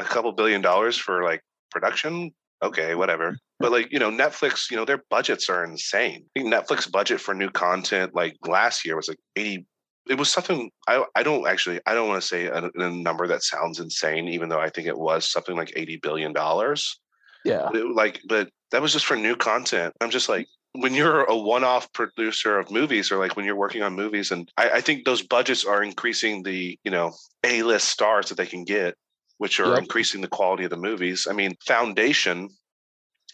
a 0.00 0.04
couple 0.04 0.30
billion 0.32 0.60
dollars 0.60 0.98
for 0.98 1.22
like 1.22 1.40
production. 1.70 2.30
Okay, 2.62 2.94
whatever. 2.94 3.36
But 3.58 3.72
like 3.72 3.90
you 3.92 3.98
know, 3.98 4.10
Netflix, 4.10 4.70
you 4.70 4.76
know, 4.76 4.84
their 4.84 5.02
budgets 5.08 5.48
are 5.48 5.64
insane. 5.64 6.24
I 6.36 6.40
think 6.40 6.52
Netflix 6.52 6.90
budget 6.90 7.20
for 7.20 7.32
new 7.32 7.48
content 7.50 8.14
like 8.14 8.36
last 8.46 8.84
year 8.84 8.96
was 8.96 9.08
like 9.08 9.20
eighty. 9.36 9.66
It 10.10 10.18
was 10.18 10.28
something 10.30 10.70
I 10.88 11.04
I 11.14 11.22
don't 11.22 11.46
actually 11.46 11.80
I 11.86 11.94
don't 11.94 12.08
want 12.08 12.20
to 12.20 12.28
say 12.28 12.46
a, 12.46 12.70
a 12.74 12.90
number 12.90 13.26
that 13.28 13.42
sounds 13.42 13.80
insane, 13.80 14.28
even 14.28 14.50
though 14.50 14.60
I 14.60 14.68
think 14.68 14.88
it 14.88 14.98
was 14.98 15.30
something 15.30 15.56
like 15.56 15.72
eighty 15.76 15.96
billion 15.96 16.32
dollars. 16.34 16.98
yeah. 17.44 17.70
It- 17.72 17.94
like 17.94 18.20
but 18.28 18.50
that 18.72 18.82
was 18.82 18.92
just 18.92 19.06
for 19.06 19.14
new 19.16 19.36
content 19.36 19.92
i'm 20.00 20.10
just 20.10 20.28
like 20.28 20.48
when 20.76 20.92
you're 20.92 21.22
a 21.24 21.36
one-off 21.36 21.92
producer 21.92 22.58
of 22.58 22.70
movies 22.70 23.12
or 23.12 23.18
like 23.18 23.36
when 23.36 23.44
you're 23.46 23.54
working 23.56 23.82
on 23.82 23.94
movies 23.94 24.30
and 24.32 24.50
I, 24.56 24.70
I 24.70 24.80
think 24.80 25.04
those 25.04 25.22
budgets 25.22 25.64
are 25.64 25.82
increasing 25.82 26.42
the 26.42 26.78
you 26.84 26.90
know 26.90 27.12
a-list 27.44 27.88
stars 27.88 28.28
that 28.28 28.36
they 28.36 28.46
can 28.46 28.64
get 28.64 28.94
which 29.38 29.58
are 29.60 29.74
Yep. 29.74 29.82
increasing 29.82 30.20
the 30.20 30.28
quality 30.28 30.64
of 30.64 30.70
the 30.70 30.76
movies. 30.76 31.26
I 31.30 31.32
mean 31.32 31.54
foundation 31.66 32.48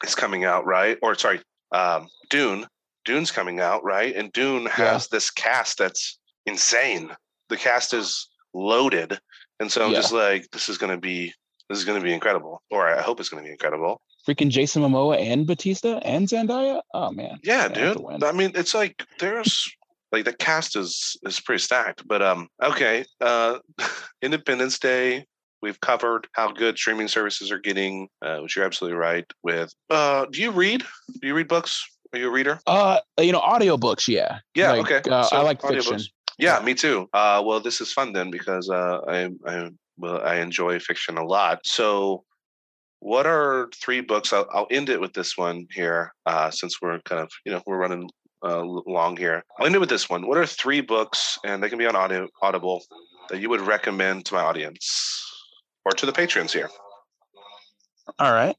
is 0.05 0.15
coming 0.15 0.45
out 0.45 0.67
right? 0.67 0.99
Or 1.03 1.15
sorry 1.15 1.41
um, 1.73 2.09
dune. 2.29 2.67
Dune's 3.05 3.31
coming 3.31 3.61
out 3.61 3.83
right? 3.85 4.15
And 4.15 4.31
dune 4.33 4.67
has 4.67 5.09
this 5.09 5.31
cast 5.31 5.79
that's 5.79 6.19
insane. 6.47 7.11
The 7.49 7.57
cast 7.57 7.95
is 7.95 8.29
loaded. 8.53 9.19
And 9.61 9.71
so 9.73 9.85
i'm 9.85 9.93
Yeah. 9.93 9.97
just 10.01 10.13
like 10.13 10.47
this 10.53 10.69
is 10.69 10.79
going 10.79 10.93
to 10.93 11.01
be 11.01 11.33
this 11.69 11.79
is 11.79 11.85
going 11.85 11.99
to 12.01 12.05
be 12.05 12.13
incredible 12.13 12.63
or 12.71 12.87
i 12.89 13.01
hope 13.01 13.21
it's 13.21 13.29
going 13.31 13.43
to 13.43 13.47
be 13.49 13.53
incredible 13.53 14.01
Freaking 14.27 14.51
Jason 14.51 14.83
Momoa 14.83 15.19
and 15.19 15.47
Batista 15.47 15.99
and 15.99 16.29
Zendaya. 16.29 16.83
Oh 16.95 17.11
man. 17.11 17.39
Yeah, 17.43 17.69
dude. 17.69 18.23
I 18.23 18.33
mean, 18.33 18.53
it's 18.55 18.75
like 18.75 19.05
there's 19.19 19.69
like 20.13 20.25
the 20.25 20.33
cast 20.33 20.77
is 20.77 21.17
is 21.25 21.41
pretty 21.41 21.61
stacked. 21.61 22.07
But 22.07 22.23
um, 22.23 22.49
okay. 22.63 23.05
Uh, 23.21 23.59
Independence 24.23 24.79
Day. 24.79 25.27
We've 25.63 25.81
covered 25.81 26.27
how 26.33 26.53
good 26.53 26.79
streaming 26.79 27.09
services 27.09 27.51
are 27.53 27.59
getting, 27.59 28.09
uh, 28.23 28.39
which 28.39 28.57
you're 28.57 28.65
absolutely 28.65 28.97
right 28.97 29.27
with. 29.43 29.71
Uh, 29.91 30.25
do 30.33 30.41
you 30.41 30.51
read? 30.53 30.83
Do 31.21 31.27
you 31.29 31.35
read 31.35 31.49
books? 31.49 31.87
Are 32.15 32.19
you 32.19 32.29
a 32.29 32.31
reader? 32.31 32.59
Uh 32.67 32.99
you 33.19 33.31
know, 33.33 33.41
audiobooks, 33.41 34.09
yeah. 34.09 34.39
Yeah. 34.55 34.73
Like, 34.73 34.91
okay. 34.91 35.11
Uh, 35.11 35.23
So, 35.23 35.37
I 35.37 35.43
like 35.43 35.61
audiobooks. 35.61 35.85
fiction. 35.85 36.01
Yeah, 36.39 36.61
me 36.61 36.75
too. 36.75 37.09
Uh, 37.13 37.43
well, 37.45 37.61
this 37.61 37.81
is 37.83 37.93
fun 37.93 38.15
then 38.15 38.31
because 38.31 38.71
uh, 38.71 39.01
I 39.07 39.29
I 39.47 39.71
well 39.99 40.23
I 40.25 40.37
enjoy 40.37 40.79
fiction 40.81 41.19
a 41.19 41.25
lot. 41.25 41.61
So, 41.65 42.25
what 43.01 43.27
are 43.27 43.69
three 43.75 44.01
books? 44.01 44.33
I'll, 44.33 44.47
I'll 44.53 44.67
end 44.71 44.89
it 44.89 45.01
with 45.01 45.13
this 45.13 45.37
one 45.37 45.67
here, 45.73 46.13
uh, 46.27 46.51
since 46.51 46.81
we're 46.81 47.01
kind 47.01 47.21
of 47.21 47.31
you 47.45 47.53
know 47.53 47.63
we're 47.67 47.79
running 47.79 48.09
uh, 48.45 48.63
long 48.63 49.17
here. 49.17 49.43
I'll 49.59 49.67
end 49.67 49.75
it 49.75 49.81
with 49.81 49.89
this 49.89 50.09
one. 50.09 50.27
What 50.27 50.39
are 50.39 50.47
three 50.47 50.81
books, 50.81 51.39
and 51.45 51.63
they 51.63 51.69
can 51.69 51.79
be 51.79 51.87
on 51.87 51.97
audio, 51.97 52.29
Audible, 52.43 52.83
that 53.29 53.41
you 53.41 53.49
would 53.49 53.61
recommend 53.61 54.27
to 54.27 54.35
my 54.35 54.43
audience 54.43 55.23
or 55.85 55.93
to 55.93 56.07
the 56.07 56.13
patrons 56.13 56.53
here? 56.53 56.71
All 58.19 58.33
right. 58.33 58.57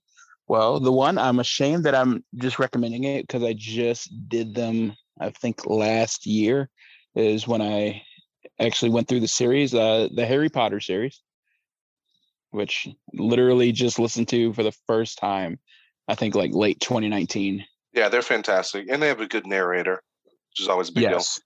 Well, 0.48 0.80
the 0.80 0.92
one 0.92 1.18
I'm 1.18 1.40
ashamed 1.40 1.86
that 1.86 1.96
I'm 1.96 2.24
just 2.36 2.60
recommending 2.60 3.06
it 3.06 3.28
because 3.28 3.44
I 3.44 3.54
just 3.54 4.12
did 4.28 4.54
them, 4.54 4.96
I 5.20 5.30
think 5.30 5.66
last 5.66 6.26
year 6.26 6.70
is 7.16 7.48
when 7.48 7.62
I 7.62 8.02
actually 8.60 8.92
went 8.92 9.08
through 9.08 9.22
the 9.22 9.28
series, 9.28 9.74
uh, 9.74 10.10
the 10.14 10.26
Harry 10.26 10.50
Potter 10.50 10.80
series, 10.80 11.22
which 12.52 12.88
literally 13.14 13.72
just 13.72 14.00
listened 14.00 14.28
to 14.30 14.54
for 14.54 14.64
the 14.64 14.76
first 14.88 15.18
time, 15.18 15.60
I 16.08 16.16
think 16.16 16.36
like 16.36 16.54
late 16.54 16.80
2019. 16.80 17.66
Yeah, 17.94 18.10
they're 18.10 18.22
fantastic, 18.22 18.88
and 18.90 19.02
they 19.02 19.08
have 19.08 19.20
a 19.20 19.28
good 19.28 19.48
narrator, 19.48 20.02
which 20.50 20.62
is 20.62 20.68
always 20.68 20.90
a 20.90 20.94
big 20.94 21.04
deal. 21.04 21.12
yes. 21.12 21.40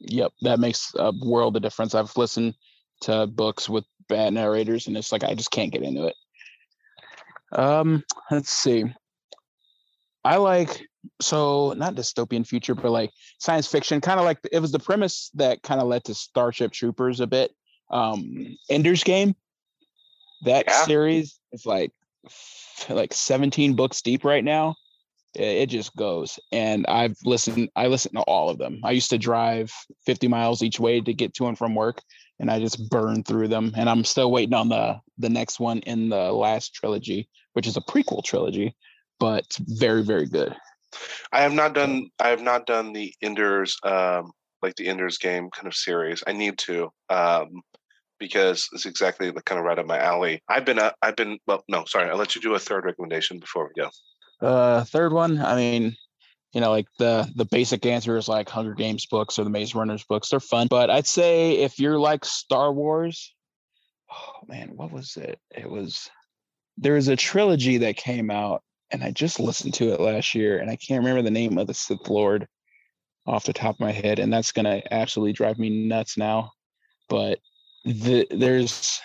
Yep. 0.00 0.32
That 0.42 0.60
makes 0.60 0.92
a 0.96 1.12
world 1.22 1.56
of 1.56 1.62
difference. 1.62 1.94
I've 1.94 2.16
listened 2.16 2.54
to 3.02 3.26
books 3.26 3.68
with 3.68 3.84
bad 4.08 4.32
narrators 4.32 4.86
and 4.86 4.96
it's 4.96 5.12
like 5.12 5.24
I 5.24 5.34
just 5.34 5.50
can't 5.50 5.72
get 5.72 5.82
into 5.82 6.06
it. 6.06 6.14
Um, 7.52 8.04
let's 8.30 8.50
see. 8.50 8.84
I 10.24 10.36
like 10.36 10.86
so 11.20 11.72
not 11.76 11.94
dystopian 11.94 12.46
future, 12.46 12.74
but 12.74 12.90
like 12.90 13.10
science 13.38 13.66
fiction, 13.66 14.00
kind 14.00 14.18
of 14.20 14.26
like 14.26 14.38
it 14.52 14.60
was 14.60 14.72
the 14.72 14.78
premise 14.78 15.30
that 15.34 15.62
kind 15.62 15.80
of 15.80 15.86
led 15.86 16.04
to 16.04 16.14
Starship 16.14 16.72
Troopers 16.72 17.20
a 17.20 17.26
bit. 17.26 17.52
Um 17.90 18.56
Ender's 18.68 19.04
Game. 19.04 19.34
That 20.42 20.66
Yeah. 20.66 20.84
series 20.84 21.38
is 21.52 21.66
like 21.66 21.92
like 22.88 23.12
17 23.12 23.74
books 23.74 24.02
deep 24.02 24.24
right 24.24 24.44
now. 24.44 24.76
It, 25.34 25.66
just 25.66 25.94
goes. 25.94 26.38
And 26.52 26.86
I've 26.86 27.16
listened, 27.24 27.68
I 27.76 27.86
listen 27.86 28.14
to 28.14 28.22
all 28.22 28.48
of 28.48 28.58
them. 28.58 28.80
I 28.82 28.92
used 28.92 29.10
to 29.10 29.18
drive 29.18 29.70
50 30.06 30.26
miles 30.26 30.62
each 30.62 30.80
way 30.80 31.00
to 31.00 31.12
get 31.12 31.34
to 31.34 31.46
and 31.46 31.56
from 31.56 31.74
work, 31.74 32.02
and 32.40 32.50
I 32.50 32.58
just 32.58 32.88
burned 32.90 33.26
through 33.26 33.48
them. 33.48 33.72
And 33.76 33.88
I'm 33.88 34.04
still 34.04 34.32
waiting 34.32 34.54
on 34.54 34.68
the 34.68 34.98
the 35.18 35.28
next 35.28 35.60
one 35.60 35.80
in 35.80 36.08
the 36.08 36.32
last 36.32 36.74
trilogy, 36.74 37.28
which 37.52 37.66
is 37.66 37.76
a 37.76 37.80
prequel 37.82 38.24
trilogy, 38.24 38.74
but 39.20 39.44
very, 39.60 40.02
very 40.02 40.26
good. 40.26 40.56
I 41.32 41.42
have 41.42 41.52
not 41.52 41.74
done. 41.74 42.08
I 42.18 42.28
have 42.28 42.42
not 42.42 42.66
done 42.66 42.92
the 42.92 43.14
Enders, 43.22 43.76
um, 43.82 44.32
like 44.62 44.74
the 44.76 44.88
Enders 44.88 45.18
game 45.18 45.50
kind 45.50 45.66
of 45.66 45.74
series. 45.74 46.24
I 46.26 46.32
need 46.32 46.58
to, 46.58 46.90
um, 47.10 47.62
because 48.18 48.68
it's 48.72 48.86
exactly 48.86 49.30
the 49.30 49.42
kind 49.42 49.58
of 49.58 49.64
right 49.64 49.78
up 49.78 49.86
my 49.86 49.98
alley. 49.98 50.42
I've 50.48 50.64
been. 50.64 50.78
Uh, 50.78 50.92
I've 51.02 51.16
been. 51.16 51.38
Well, 51.46 51.64
no, 51.68 51.84
sorry. 51.84 52.10
I'll 52.10 52.16
let 52.16 52.34
you 52.34 52.40
do 52.40 52.54
a 52.54 52.58
third 52.58 52.84
recommendation 52.84 53.38
before 53.38 53.68
we 53.68 53.82
go. 53.82 53.90
Uh, 54.40 54.84
third 54.84 55.12
one, 55.12 55.40
I 55.40 55.56
mean, 55.56 55.96
you 56.52 56.60
know, 56.60 56.70
like 56.70 56.86
the 56.98 57.30
the 57.36 57.44
basic 57.44 57.84
answer 57.84 58.16
is 58.16 58.28
like 58.28 58.48
Hunger 58.48 58.74
Games 58.74 59.06
books 59.06 59.38
or 59.38 59.44
the 59.44 59.50
Maze 59.50 59.74
Runners 59.74 60.04
books. 60.04 60.28
They're 60.28 60.40
fun, 60.40 60.66
but 60.68 60.90
I'd 60.90 61.06
say 61.06 61.58
if 61.58 61.78
you're 61.78 61.98
like 61.98 62.24
Star 62.24 62.72
Wars, 62.72 63.34
oh 64.10 64.46
man, 64.46 64.72
what 64.74 64.92
was 64.92 65.16
it? 65.16 65.38
It 65.50 65.68
was 65.68 66.10
there 66.78 66.94
was 66.94 67.08
a 67.08 67.16
trilogy 67.16 67.78
that 67.78 67.96
came 67.96 68.30
out, 68.30 68.62
and 68.90 69.02
I 69.02 69.10
just 69.10 69.40
listened 69.40 69.74
to 69.74 69.92
it 69.92 70.00
last 70.00 70.34
year, 70.34 70.58
and 70.58 70.70
I 70.70 70.76
can't 70.76 71.00
remember 71.00 71.22
the 71.22 71.30
name 71.30 71.58
of 71.58 71.66
the 71.66 71.74
Sith 71.74 72.08
Lord 72.08 72.46
off 73.26 73.44
the 73.44 73.52
top 73.52 73.74
of 73.74 73.80
my 73.80 73.92
head, 73.92 74.18
and 74.18 74.32
that's 74.32 74.52
gonna 74.52 74.82
absolutely 74.90 75.34
drive 75.34 75.58
me 75.58 75.86
nuts 75.86 76.16
now. 76.16 76.52
But 77.10 77.40
the, 77.84 78.26
there's 78.30 79.00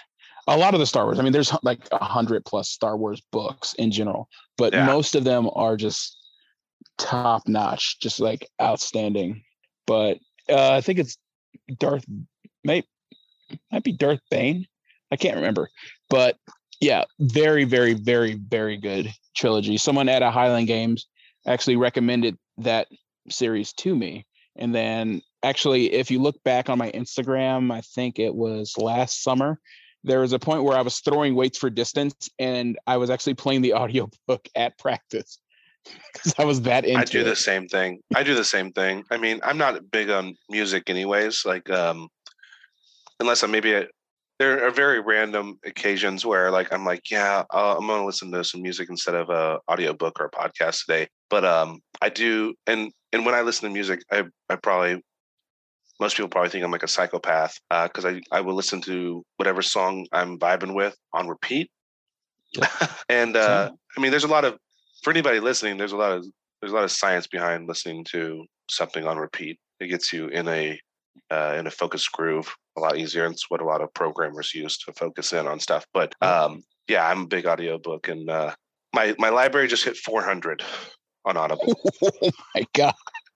a 0.48 0.58
lot 0.58 0.74
of 0.74 0.80
the 0.80 0.86
Star 0.86 1.06
Wars. 1.06 1.20
I 1.20 1.24
mean, 1.24 1.32
there's 1.32 1.54
like 1.64 1.80
a 1.92 2.04
hundred 2.04 2.46
plus 2.46 2.70
Star 2.70 2.98
Wars 2.98 3.22
books 3.32 3.74
in 3.76 3.92
general, 3.92 4.28
but 4.58 4.74
Yeah. 4.74 4.86
most 4.86 5.16
of 5.16 5.24
them 5.24 5.50
are 5.54 5.78
just 5.78 6.18
top 6.98 7.48
notch, 7.48 8.00
just 8.00 8.20
like 8.20 8.48
outstanding. 8.62 9.44
But 9.88 10.18
uh, 10.50 10.72
I 10.72 10.82
think 10.82 11.00
it's 11.00 11.18
Darth, 11.78 12.06
might 12.64 12.86
might 13.72 13.84
be 13.84 13.92
Darth 13.94 14.22
Bane. 14.30 14.66
I 15.12 15.16
can't 15.16 15.36
remember, 15.36 15.70
but 16.10 16.38
yeah, 16.82 17.04
very, 17.20 17.64
very, 17.64 17.94
very, 17.94 18.34
very 18.34 18.78
good 18.78 19.14
trilogy. 19.36 19.78
Someone 19.78 20.10
at 20.10 20.22
a 20.22 20.32
Highland 20.32 20.68
Games 20.68 21.08
actually 21.48 21.78
recommended 21.78 22.38
that 22.58 22.88
series 23.30 23.72
to 23.74 23.96
me, 23.96 24.26
and 24.58 24.74
then 24.76 25.22
actually, 25.44 25.94
if 25.94 26.10
you 26.10 26.20
look 26.20 26.42
back 26.44 26.70
on 26.70 26.78
my 26.78 26.90
Instagram, 26.92 27.72
I 27.72 27.82
think 27.82 28.18
it 28.18 28.34
was 28.34 28.78
last 28.78 29.22
summer. 29.22 29.60
There 30.04 30.22
was 30.22 30.34
a 30.34 30.40
point 30.40 30.64
where 30.64 30.78
I 30.78 30.82
was 30.82 31.00
throwing 31.00 31.36
weights 31.36 31.58
for 31.58 31.70
distance, 31.70 32.30
and 32.40 32.78
I 32.88 32.98
was 32.98 33.10
actually 33.10 33.36
playing 33.36 33.62
the 33.62 33.74
audiobook 33.76 34.48
at 34.56 34.78
practice 34.78 35.40
because 36.14 36.36
I 36.38 36.46
was 36.46 36.62
that 36.62 36.86
into 36.86 37.00
I 37.00 37.06
do 37.06 37.22
it. 37.22 37.26
the 37.26 37.36
same 37.36 37.68
thing. 37.68 38.00
I 38.16 38.24
do 38.24 38.36
the 38.36 38.46
same 38.46 38.72
thing. 38.72 39.04
I 39.12 39.18
mean, 39.18 39.40
I'm 39.44 39.58
not 39.58 39.92
big 39.92 40.10
on 40.10 40.36
music, 40.50 40.90
anyways. 40.90 41.46
Like, 41.46 41.70
um, 41.70 42.08
unless 43.20 43.44
I'm 43.44 43.52
maybe 43.52 43.74
a, 43.74 43.88
there 44.40 44.66
are 44.66 44.72
very 44.72 45.00
random 45.00 45.60
occasions 45.66 46.26
where, 46.26 46.52
like, 46.52 46.74
I'm 46.74 46.86
like, 46.86 47.12
yeah, 47.12 47.44
uh, 47.54 47.76
I'm 47.78 47.88
gonna 47.88 48.06
listen 48.06 48.32
to 48.32 48.44
some 48.44 48.62
music 48.62 48.90
instead 48.90 49.16
of 49.16 49.30
a 49.30 49.60
audiobook 49.70 50.20
or 50.20 50.26
a 50.26 50.32
podcast 50.32 50.86
today. 50.86 51.08
But 51.30 51.46
um, 51.46 51.82
I 52.02 52.10
do, 52.10 52.56
and 52.68 52.92
and 53.12 53.26
when 53.26 53.36
I 53.36 53.42
listen 53.42 53.70
to 53.70 53.74
music, 53.74 54.04
I 54.12 54.24
I 54.50 54.56
probably 54.56 55.02
most 56.00 56.16
people 56.16 56.30
probably 56.30 56.50
think 56.50 56.64
I'm 56.64 56.72
like 56.72 56.84
a 56.84 56.88
psychopath 56.88 57.60
because 57.70 58.06
I 58.06 58.22
I 58.32 58.42
will 58.42 58.56
listen 58.56 58.82
to 58.82 59.24
whatever 59.38 59.62
song 59.62 60.08
I'm 60.12 60.40
vibing 60.40 60.74
with 60.74 60.98
on 61.14 61.28
repeat. 61.28 61.70
and 63.10 63.36
uh, 63.36 63.72
I 63.98 64.02
mean, 64.02 64.12
there's 64.12 64.24
a 64.24 64.28
lot 64.28 64.46
of 64.46 64.58
for 65.04 65.12
anybody 65.12 65.40
listening, 65.40 65.78
there's 65.78 65.92
a 65.92 65.98
lot 65.98 66.12
of 66.12 66.26
there's 66.62 66.72
a 66.72 66.76
lot 66.76 66.86
of 66.86 66.92
science 66.92 67.28
behind 67.28 67.68
listening 67.68 68.06
to 68.12 68.46
something 68.70 69.06
on 69.06 69.18
repeat. 69.18 69.60
It 69.80 69.88
gets 69.88 70.14
you 70.14 70.28
in 70.28 70.48
a 70.48 70.80
uh, 71.32 71.56
in 71.58 71.68
a 71.68 71.72
focus 71.72 72.08
groove 72.08 72.54
a 72.78 72.80
lot 72.80 72.98
easier. 72.98 73.26
And 73.26 73.34
it's 73.34 73.50
what 73.50 73.62
a 73.62 73.66
lot 73.66 73.82
of 73.82 73.94
programmers 73.94 74.54
use 74.54 74.78
to 74.80 74.94
focus 74.94 75.34
in 75.34 75.48
on 75.48 75.60
stuff. 75.60 75.86
But 75.94 76.16
um, 76.22 76.64
yeah, 76.88 77.08
I'm 77.08 77.22
a 77.22 77.28
big 77.28 77.46
audiobook 77.46 78.08
and 78.08 78.30
uh, 78.30 78.54
my 78.94 79.16
my 79.20 79.30
library 79.30 79.68
just 79.68 79.84
hit 79.84 79.98
400 79.98 80.64
on 81.26 81.38
Audible. 81.38 81.80
oh 82.04 82.32
my 82.56 82.66
god! 82.74 82.94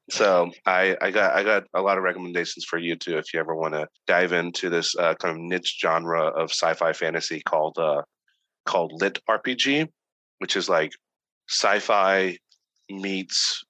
So 0.10 0.52
I, 0.66 0.96
I 1.02 1.12
got 1.12 1.34
I 1.36 1.44
got 1.44 1.66
a 1.74 1.82
lot 1.82 1.98
of 1.98 2.04
recommendations 2.04 2.64
for 2.64 2.78
you 2.78 2.96
too 2.96 3.18
if 3.18 3.34
you 3.34 3.40
ever 3.40 3.56
want 3.56 3.74
to 3.74 3.88
dive 4.06 4.32
into 4.32 4.70
this 4.70 4.96
uh, 4.96 5.16
kind 5.16 5.36
of 5.36 5.42
niche 5.42 5.78
genre 5.82 6.28
of 6.28 6.50
sci-fi 6.50 6.94
fantasy 6.94 7.42
called 7.42 7.78
uh, 7.78 8.04
called 8.66 8.94
lit 9.02 9.20
RPG, 9.30 9.90
which 10.40 10.56
is 10.56 10.70
like 10.70 10.92
sci-fi 11.50 12.38
meets 12.90 13.64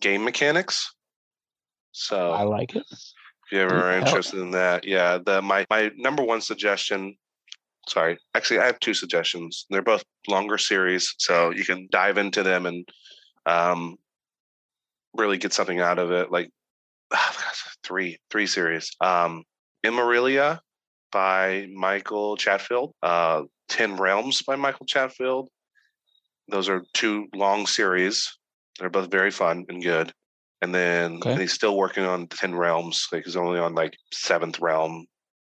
game 0.00 0.24
mechanics. 0.24 0.94
So 1.92 2.30
I 2.30 2.44
like 2.44 2.74
it. 2.74 2.86
if 2.90 3.52
you 3.52 3.60
ever 3.60 3.90
are 3.90 3.98
interested 3.98 4.40
in 4.40 4.52
that, 4.52 4.84
yeah, 4.86 5.18
the 5.18 5.42
my 5.42 5.66
my 5.68 5.90
number 5.96 6.22
one 6.22 6.40
suggestion. 6.40 7.16
Sorry, 7.88 8.16
actually, 8.34 8.60
I 8.60 8.66
have 8.66 8.78
two 8.78 8.94
suggestions. 8.94 9.66
They're 9.68 9.82
both 9.82 10.04
longer 10.28 10.56
series, 10.56 11.14
so 11.18 11.50
you 11.50 11.64
can 11.64 11.88
dive 11.90 12.16
into 12.16 12.42
them 12.44 12.64
and 12.64 12.88
um, 13.44 13.96
really 15.14 15.38
get 15.38 15.52
something 15.52 15.80
out 15.80 15.98
of 15.98 16.10
it. 16.12 16.30
Like 16.30 16.50
three 17.84 18.18
three 18.30 18.46
series. 18.46 18.90
Um, 19.00 19.44
Emerilia 19.84 20.60
by 21.10 21.66
Michael 21.74 22.36
Chatfield. 22.36 22.92
Uh, 23.02 23.42
Ten 23.68 23.96
Realms 23.96 24.42
by 24.42 24.56
Michael 24.56 24.86
Chatfield. 24.86 25.48
Those 26.48 26.68
are 26.68 26.82
two 26.94 27.26
long 27.34 27.66
series. 27.66 28.30
They're 28.78 28.90
both 28.90 29.10
very 29.10 29.30
fun 29.30 29.64
and 29.68 29.82
good. 29.82 30.12
And 30.60 30.74
then 30.74 31.16
Okay. 31.16 31.32
and 31.32 31.40
he's 31.40 31.52
still 31.52 31.76
working 31.76 32.04
on 32.04 32.26
Ten 32.28 32.54
Realms. 32.54 33.06
Like 33.12 33.24
he's 33.24 33.36
only 33.36 33.58
on 33.58 33.74
like 33.74 33.94
Seventh 34.12 34.60
Realm, 34.60 35.06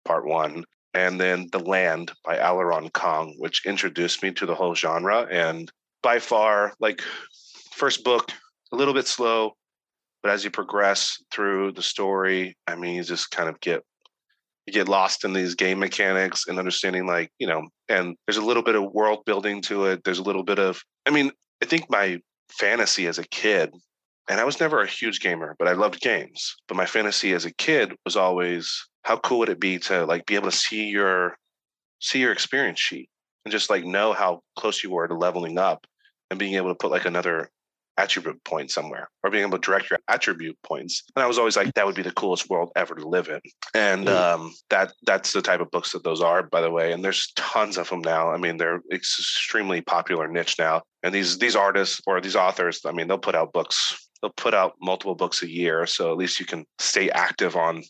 Part 0.05 0.27
One. 0.27 0.65
And 0.93 1.21
then 1.21 1.47
The 1.53 1.61
Land 1.61 2.13
by 2.25 2.37
Aleron 2.37 2.93
Kong, 2.93 3.35
which 3.39 3.65
introduced 3.65 4.23
me 4.23 4.33
to 4.33 4.47
the 4.47 4.55
whole 4.57 4.75
genre. 4.75 5.27
And 5.31 5.71
by 6.03 6.19
far, 6.19 6.75
like 6.81 7.01
first 7.73 8.03
book, 8.03 8.33
a 8.73 8.77
little 8.77 8.95
bit 8.95 9.07
slow, 9.07 9.53
but 10.23 10.31
as 10.31 10.45
you 10.45 10.51
progress 10.51 11.23
through 11.33 11.73
the 11.73 11.83
story, 11.83 12.57
I 12.67 12.77
mean, 12.77 12.95
you 12.95 13.03
just 13.03 13.31
kind 13.31 13.49
of 13.49 13.61
get 13.61 13.83
you 14.67 14.73
get 14.73 14.89
lost 14.89 15.25
in 15.25 15.33
these 15.33 15.55
game 15.55 15.79
mechanics 15.79 16.47
and 16.47 16.59
understanding, 16.59 17.07
like 17.07 17.31
you 17.39 17.47
know, 17.47 17.63
and 17.89 18.17
there's 18.27 18.37
a 18.37 18.45
little 18.45 18.63
bit 18.63 18.77
of 18.77 18.93
world 18.93 19.25
building 19.25 19.63
to 19.63 19.87
it. 19.87 20.05
There's 20.05 20.19
a 20.19 20.25
little 20.25 20.45
bit 20.45 20.59
of, 20.59 20.81
I 21.07 21.11
mean, 21.11 21.31
I 21.63 21.67
think 21.67 21.91
my 21.91 22.19
fantasy 22.51 23.07
as 23.07 23.19
a 23.19 23.29
kid, 23.29 23.71
and 24.29 24.39
I 24.39 24.45
was 24.45 24.61
never 24.61 24.81
a 24.81 24.87
huge 24.87 25.21
gamer, 25.21 25.57
but 25.59 25.69
I 25.69 25.73
loved 25.73 26.01
games. 26.01 26.55
But 26.69 26.77
my 26.77 26.87
fantasy 26.87 27.33
as 27.33 27.45
a 27.45 27.55
kid 27.55 27.95
was 28.05 28.17
always, 28.17 28.89
how 29.03 29.17
cool 29.17 29.39
would 29.41 29.49
it 29.49 29.61
be 29.61 29.79
to 29.81 30.05
like 30.05 30.27
be 30.27 30.35
able 30.35 30.51
to 30.51 30.57
see 30.57 30.85
your 30.85 31.37
see 32.01 32.21
your 32.21 32.33
experience 32.33 32.81
sheet 32.81 33.09
and 33.45 33.53
just 33.53 33.71
like 33.71 33.85
know 33.85 34.13
how 34.13 34.41
close 34.57 34.83
you 34.83 34.91
were 34.91 35.09
to 35.09 35.15
leveling 35.15 35.59
up 35.59 35.87
and 36.31 36.39
being 36.39 36.55
able 36.55 36.69
to 36.69 36.75
put 36.75 36.91
like 36.91 37.05
another 37.05 37.51
attribute 37.99 38.43
point 38.45 38.71
somewhere 38.71 39.09
or 39.23 39.31
being 39.31 39.45
able 39.45 39.59
to 39.59 39.65
direct 39.67 39.91
your 39.91 39.99
attribute 40.09 40.57
points. 40.63 41.03
And 41.15 41.23
i 41.23 41.27
was 41.27 41.39
always 41.39 41.57
like 41.57 41.75
that 41.75 41.85
would 41.87 41.95
be 41.95 42.03
the 42.03 42.13
coolest 42.13 42.49
world 42.49 42.71
ever 42.77 42.95
to 42.95 43.09
live 43.09 43.29
in. 43.29 43.41
And 43.75 44.07
Mm. 44.07 44.15
um, 44.15 44.55
that 44.71 44.93
that's 45.05 45.33
the 45.33 45.43
type 45.43 45.61
of 45.61 45.71
books 45.71 45.93
that 45.93 46.05
those 46.05 46.23
are 46.23 46.43
by 46.45 46.61
the 46.61 46.71
way. 46.71 46.93
And 46.93 47.05
there's 47.05 47.33
tons 47.37 47.77
of 47.77 47.89
them 47.91 48.01
now. 48.01 48.31
I 48.31 48.37
mean 48.39 48.57
they're 48.57 48.81
extremely 48.93 49.81
popular 49.83 50.29
niche 50.29 50.57
now. 50.59 50.83
And 51.03 51.15
these 51.15 51.39
these 51.39 51.57
artists 51.57 52.01
or 52.07 52.21
these 52.21 52.37
authors 52.37 52.81
i 52.87 52.93
mean 52.93 53.09
they'll 53.09 53.19
put 53.19 53.35
out 53.35 53.53
books 53.53 54.09
they'll 54.23 54.33
put 54.37 54.55
out 54.55 54.75
multiple 54.81 55.15
books 55.15 55.43
a 55.43 55.51
year. 55.51 55.87
So 55.87 56.11
at 56.11 56.19
least 56.19 56.41
you 56.41 56.47
can 56.47 56.65
stay 56.79 57.11
active 57.11 57.57
on 57.57 57.83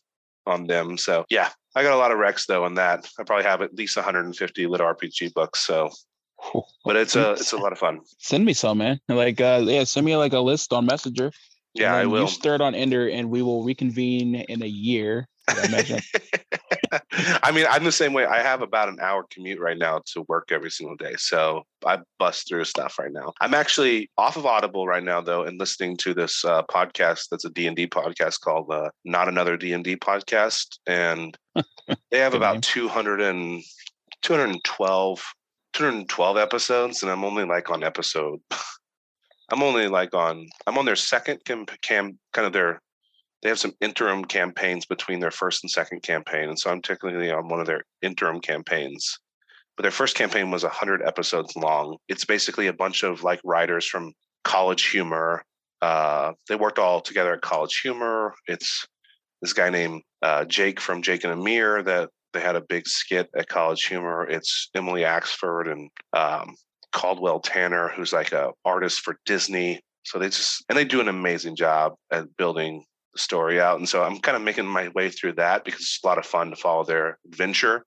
on 0.47 0.67
them. 0.67 0.97
So 0.99 1.25
yeah 1.31 1.51
i 1.77 1.85
got 1.85 1.93
a 1.93 1.97
lot 1.97 2.11
of 2.11 2.19
recs 2.19 2.47
though 2.47 2.65
on 2.65 2.75
that. 2.75 3.07
I 3.19 3.23
probably 3.23 3.45
have 3.45 3.63
at 3.63 3.75
least 3.75 3.97
150 3.97 4.67
lit 4.67 4.81
rpg 4.81 5.33
books. 5.35 5.61
So 5.67 5.91
but 6.85 6.96
it's 6.96 7.16
a 7.16 7.33
it's 7.33 7.53
a 7.53 7.57
lot 7.57 7.72
of 7.72 7.79
fun 7.79 8.00
Send 8.18 8.44
me 8.44 8.53
some, 8.53 8.79
man. 8.79 9.00
Like, 9.09 9.40
uh, 9.40 9.62
yeah, 9.64 9.85
send 9.85 10.07
me 10.07 10.16
like 10.16 10.33
a 10.33 10.40
list 10.40 10.72
on 10.72 10.87
Messenger. 10.87 11.33
yeah 11.74 11.94
i 11.94 12.07
will 12.07 12.22
You 12.22 12.29
start 12.29 12.61
on 12.61 12.74
Ender, 12.74 13.09
and 13.09 13.31
we 13.31 13.42
will 13.42 13.64
reconvene 13.64 14.35
in 14.35 14.62
a 14.62 14.66
year. 14.66 15.29
I. 15.48 16.00
I 17.42 17.53
mean, 17.53 17.66
I'm 17.68 17.85
the 17.85 17.92
same 17.92 18.12
way. 18.12 18.24
I 18.26 18.42
have 18.42 18.62
about 18.62 18.88
an 18.88 18.98
hour 19.00 19.24
commute 19.31 19.61
right 19.61 19.79
now 19.79 20.03
to 20.12 20.24
work 20.29 20.50
every 20.50 20.70
single 20.70 20.96
day. 20.96 21.14
So 21.18 21.62
I 21.85 21.98
bust 22.18 22.48
through 22.48 22.64
stuff 22.64 22.98
right 22.98 23.12
now. 23.12 23.33
I'm 23.40 23.55
actually 23.55 24.11
off 24.18 24.37
of 24.37 24.46
Audible 24.46 24.87
right 24.87 25.03
now, 25.03 25.20
though, 25.20 25.44
and 25.44 25.59
listening 25.59 25.96
to 25.98 26.14
this 26.14 26.44
uh, 26.44 26.62
podcast 26.64 27.29
that's 27.31 27.44
a 27.44 27.50
D&D 27.50 27.88
podcast 27.88 28.40
called 28.40 28.70
uh, 28.72 28.90
Not 29.05 29.29
Another 29.29 29.57
D&D 29.57 29.96
Podcast. 29.96 30.79
And 30.87 31.37
they 32.11 32.18
have 32.18 32.35
about 32.35 32.55
name. 32.55 32.61
200 32.62 33.20
and 33.20 33.62
212, 34.22 35.24
212 35.73 36.37
episodes. 36.37 37.03
And 37.03 37.11
I'm 37.11 37.25
only 37.25 37.45
like 37.45 37.71
on 37.71 37.83
episode, 37.83 38.41
I'm 39.51 39.63
only 39.63 39.89
like 39.89 40.15
on 40.15 40.47
I'm 40.67 40.79
on 40.79 40.85
their 40.85 40.97
second 40.97 41.45
cam, 41.45 41.67
cam 41.83 42.19
kind 42.33 42.47
of 42.47 42.53
their 42.53 42.81
they 43.43 43.49
have 43.49 43.59
some 43.59 43.75
interim 43.81 44.25
campaigns 44.25 44.85
between 44.85 45.21
their 45.21 45.31
first 45.31 45.65
and 45.65 45.71
second 45.71 46.03
campaign, 46.03 46.49
and 46.49 46.59
so 46.59 46.71
I'm 46.71 46.83
technically 46.83 47.31
on 47.31 47.49
one 47.49 47.61
of 47.61 47.67
their 47.67 47.83
interim 48.03 48.41
campaigns. 48.41 49.19
But 49.77 49.83
their 49.83 49.91
first 49.91 50.15
campaign 50.15 50.51
was 50.51 50.63
100 50.63 51.03
episodes 51.03 51.57
long. 51.57 51.97
It's 52.09 52.27
basically 52.27 52.67
a 52.67 52.73
bunch 52.73 53.03
of 53.03 53.23
like 53.23 53.41
writers 53.43 53.87
from 53.87 54.13
College 54.45 54.89
Humor. 54.89 55.43
Uh, 55.81 56.33
they 56.49 56.57
worked 56.57 56.79
all 56.79 57.01
together 57.01 57.33
at 57.33 57.41
College 57.41 57.81
Humor. 57.81 58.35
It's 58.47 58.87
this 59.41 59.55
guy 59.55 59.71
named 59.71 60.03
uh, 60.21 60.45
Jake 60.45 60.81
from 60.81 61.01
Jake 61.01 61.25
and 61.25 61.33
Amir 61.33 61.83
that 61.83 62.11
they 62.33 62.40
had 62.40 62.57
a 62.57 62.61
big 62.61 62.87
skit 62.87 63.29
at 63.37 63.49
College 63.49 63.85
Humor. 63.87 64.27
It's 64.29 64.69
Emily 64.75 65.03
Axford 65.03 65.71
and 65.71 65.90
um, 66.12 66.55
Caldwell 66.93 67.40
Tanner, 67.40 67.88
who's 67.88 68.12
like 68.12 68.33
a 68.33 68.53
artist 68.64 69.01
for 69.01 69.16
Disney. 69.27 69.81
So 70.05 70.19
they 70.19 70.27
just 70.27 70.64
and 70.69 70.79
they 70.79 70.85
do 70.85 71.01
an 71.01 71.09
amazing 71.09 71.57
job 71.57 71.95
at 72.11 72.37
building 72.37 72.85
the 73.12 73.19
story 73.19 73.61
out. 73.61 73.79
And 73.79 73.88
so 73.88 74.03
I'm 74.03 74.19
kind 74.19 74.37
of 74.37 74.43
making 74.43 74.66
my 74.66 74.88
way 74.88 75.11
through 75.11 75.35
that 75.35 75.64
because 75.64 75.81
it's 75.81 76.01
a 76.03 76.07
lot 76.07 76.19
of 76.19 76.27
fun 76.27 76.51
to 76.51 76.57
follow 76.57 76.85
their 76.85 77.19
adventure. 77.27 77.85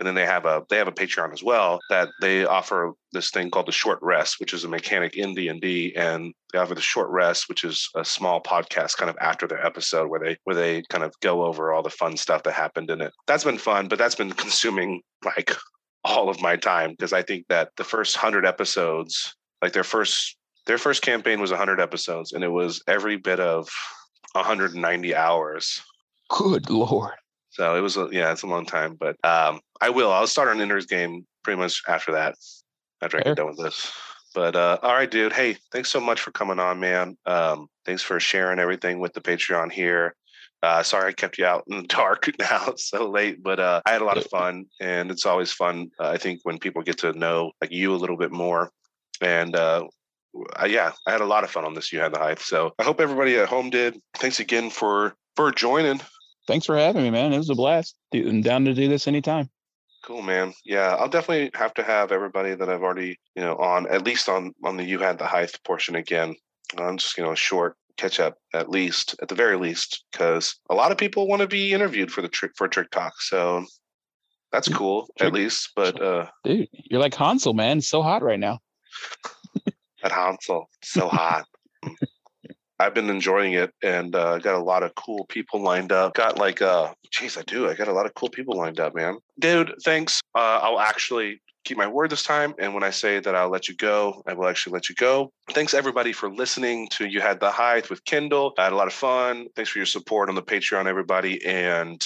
And 0.00 0.06
then 0.06 0.14
they 0.14 0.26
have 0.26 0.46
a 0.46 0.64
they 0.68 0.78
have 0.78 0.88
a 0.88 0.92
Patreon 0.92 1.32
as 1.32 1.42
well 1.42 1.78
that 1.90 2.08
they 2.20 2.44
offer 2.44 2.94
this 3.12 3.30
thing 3.30 3.50
called 3.50 3.66
the 3.66 3.72
Short 3.72 3.98
Rest, 4.02 4.40
which 4.40 4.54
is 4.54 4.64
a 4.64 4.68
mechanic 4.68 5.14
in 5.14 5.34
D 5.34 5.94
and 5.94 6.34
they 6.52 6.58
offer 6.58 6.74
the 6.74 6.80
Short 6.80 7.10
Rest, 7.10 7.48
which 7.48 7.64
is 7.64 7.88
a 7.94 8.04
small 8.04 8.42
podcast 8.42 8.96
kind 8.96 9.10
of 9.10 9.16
after 9.20 9.46
their 9.46 9.64
episode 9.64 10.08
where 10.08 10.20
they 10.20 10.36
where 10.44 10.56
they 10.56 10.82
kind 10.88 11.04
of 11.04 11.14
go 11.20 11.44
over 11.44 11.72
all 11.72 11.82
the 11.82 11.90
fun 11.90 12.16
stuff 12.16 12.42
that 12.44 12.54
happened 12.54 12.90
in 12.90 13.00
it. 13.00 13.12
That's 13.26 13.44
been 13.44 13.58
fun, 13.58 13.88
but 13.88 13.98
that's 13.98 14.14
been 14.16 14.32
consuming 14.44 15.02
like 15.24 15.54
all 16.02 16.30
of 16.30 16.40
my 16.40 16.56
time 16.56 16.92
because 16.92 17.12
I 17.12 17.22
think 17.22 17.46
that 17.48 17.70
the 17.76 17.84
first 17.84 18.16
hundred 18.16 18.46
episodes, 18.46 19.36
like 19.62 19.74
their 19.74 19.84
first 19.84 20.38
their 20.66 20.78
first 20.78 21.02
campaign 21.02 21.40
was 21.40 21.50
100 21.50 21.80
episodes, 21.80 22.32
and 22.32 22.44
it 22.44 22.48
was 22.48 22.82
every 22.86 23.16
bit 23.16 23.40
of 23.40 23.68
190 24.32 25.14
hours. 25.14 25.82
Good 26.28 26.70
lord. 26.70 27.14
So 27.50 27.74
it 27.74 27.80
was 27.80 27.96
a, 27.96 28.08
yeah, 28.12 28.30
it's 28.30 28.42
a 28.42 28.46
long 28.46 28.64
time, 28.64 28.96
but 28.98 29.16
um, 29.24 29.60
I 29.80 29.90
will. 29.90 30.12
I'll 30.12 30.26
start 30.26 30.48
an 30.48 30.60
Ender's 30.60 30.86
game 30.86 31.26
pretty 31.42 31.58
much 31.58 31.82
after 31.88 32.12
that, 32.12 32.36
after 33.02 33.18
I 33.18 33.22
get 33.22 33.36
done 33.36 33.48
with 33.48 33.58
this. 33.58 33.92
But 34.34 34.54
uh, 34.54 34.78
all 34.82 34.92
right, 34.92 35.10
dude. 35.10 35.32
Hey, 35.32 35.56
thanks 35.72 35.90
so 35.90 36.00
much 36.00 36.20
for 36.20 36.30
coming 36.30 36.58
on, 36.58 36.78
man. 36.78 37.16
Um, 37.26 37.66
thanks 37.84 38.02
for 38.02 38.20
sharing 38.20 38.58
everything 38.58 39.00
with 39.00 39.12
the 39.12 39.20
Patreon 39.20 39.72
here. 39.72 40.14
Uh, 40.62 40.82
sorry 40.82 41.08
I 41.08 41.12
kept 41.12 41.38
you 41.38 41.46
out 41.46 41.64
in 41.68 41.78
the 41.78 41.82
dark 41.88 42.28
now 42.38 42.66
it's 42.68 42.88
so 42.88 43.08
late, 43.08 43.42
but 43.42 43.58
uh, 43.58 43.80
I 43.86 43.92
had 43.92 44.02
a 44.02 44.04
lot 44.04 44.18
of 44.18 44.26
fun, 44.26 44.66
and 44.80 45.10
it's 45.10 45.26
always 45.26 45.52
fun. 45.52 45.90
Uh, 45.98 46.08
I 46.08 46.18
think 46.18 46.40
when 46.42 46.58
people 46.58 46.82
get 46.82 46.98
to 46.98 47.12
know 47.12 47.52
like 47.60 47.72
you 47.72 47.94
a 47.94 47.96
little 47.96 48.16
bit 48.16 48.30
more, 48.30 48.70
and 49.20 49.56
uh, 49.56 49.86
yeah, 50.66 50.92
I 51.06 51.12
had 51.12 51.22
a 51.22 51.26
lot 51.26 51.44
of 51.44 51.50
fun 51.50 51.64
on 51.64 51.74
this. 51.74 51.92
You 51.92 52.00
had 52.00 52.12
the 52.12 52.18
hype, 52.18 52.40
so 52.40 52.72
I 52.78 52.84
hope 52.84 53.00
everybody 53.00 53.36
at 53.38 53.48
home 53.48 53.70
did. 53.70 54.00
Thanks 54.16 54.38
again 54.38 54.70
for 54.70 55.14
for 55.34 55.50
joining. 55.50 56.00
Thanks 56.46 56.66
for 56.66 56.76
having 56.76 57.02
me, 57.02 57.10
man. 57.10 57.32
It 57.32 57.38
was 57.38 57.50
a 57.50 57.54
blast. 57.54 57.94
I'm 58.12 58.42
down 58.42 58.64
to 58.66 58.74
do 58.74 58.88
this 58.88 59.08
anytime. 59.08 59.48
Cool, 60.02 60.22
man. 60.22 60.54
Yeah, 60.64 60.94
I'll 60.94 61.08
definitely 61.08 61.50
have 61.54 61.74
to 61.74 61.82
have 61.82 62.10
everybody 62.10 62.54
that 62.54 62.68
I've 62.68 62.82
already, 62.82 63.18
you 63.34 63.42
know, 63.42 63.56
on 63.56 63.86
at 63.88 64.04
least 64.04 64.28
on 64.28 64.52
on 64.64 64.76
the 64.76 64.84
you 64.84 64.98
had 64.98 65.18
the 65.18 65.26
height 65.26 65.58
portion 65.64 65.94
again. 65.94 66.34
I'm 66.78 66.96
just, 66.96 67.18
you 67.18 67.24
know, 67.24 67.32
a 67.32 67.36
short 67.36 67.76
catch 67.96 68.18
up 68.18 68.36
at 68.54 68.70
least, 68.70 69.14
at 69.20 69.28
the 69.28 69.34
very 69.34 69.58
least, 69.58 70.04
because 70.10 70.58
a 70.70 70.74
lot 70.74 70.90
of 70.92 70.96
people 70.98 71.28
want 71.28 71.42
to 71.42 71.48
be 71.48 71.72
interviewed 71.72 72.10
for 72.10 72.22
the 72.22 72.28
trick 72.28 72.52
for 72.56 72.66
Trick 72.66 72.90
Talk. 72.90 73.20
So 73.20 73.66
that's 74.52 74.68
cool, 74.68 75.08
Trick- 75.18 75.26
at 75.26 75.32
least. 75.34 75.70
But 75.76 76.00
uh 76.00 76.26
Dude, 76.44 76.68
you're 76.72 77.00
like 77.00 77.14
Hansel, 77.14 77.52
man. 77.52 77.78
It's 77.78 77.88
so 77.88 78.00
hot 78.02 78.22
right 78.22 78.40
now. 78.40 78.60
at 80.02 80.12
Hansel, 80.12 80.70
so 80.82 81.08
hot. 81.08 81.44
I've 82.80 82.94
been 82.94 83.10
enjoying 83.10 83.52
it 83.52 83.72
and 83.82 84.16
uh, 84.16 84.38
got 84.38 84.54
a 84.54 84.64
lot 84.64 84.82
of 84.82 84.94
cool 84.94 85.26
people 85.26 85.60
lined 85.60 85.92
up. 85.92 86.14
Got 86.14 86.38
like, 86.38 86.62
uh, 86.62 86.92
I 87.20 87.42
do. 87.46 87.68
I 87.68 87.74
got 87.74 87.88
a 87.88 87.92
lot 87.92 88.06
of 88.06 88.14
cool 88.14 88.30
people 88.30 88.56
lined 88.56 88.80
up, 88.80 88.94
man. 88.94 89.18
Dude, 89.38 89.74
thanks. 89.84 90.20
Uh, 90.34 90.60
I'll 90.62 90.80
actually 90.80 91.40
keep 91.64 91.76
my 91.76 91.86
word 91.86 92.10
this 92.10 92.22
time. 92.22 92.54
And 92.58 92.72
when 92.72 92.82
I 92.82 92.90
say 92.90 93.20
that 93.20 93.34
I'll 93.34 93.50
let 93.50 93.68
you 93.68 93.76
go, 93.76 94.22
I 94.26 94.32
will 94.32 94.48
actually 94.48 94.72
let 94.72 94.88
you 94.88 94.94
go. 94.94 95.30
Thanks 95.50 95.74
everybody 95.74 96.12
for 96.12 96.30
listening 96.30 96.88
to 96.92 97.06
You 97.06 97.20
Had 97.20 97.40
the 97.40 97.50
Height 97.50 97.90
with 97.90 98.04
Kindle. 98.04 98.54
I 98.58 98.64
had 98.64 98.72
a 98.72 98.76
lot 98.76 98.86
of 98.86 98.94
fun. 98.94 99.48
Thanks 99.54 99.70
for 99.70 99.78
your 99.78 99.86
support 99.86 100.28
on 100.28 100.34
the 100.34 100.42
Patreon, 100.42 100.86
everybody. 100.86 101.44
And 101.44 102.02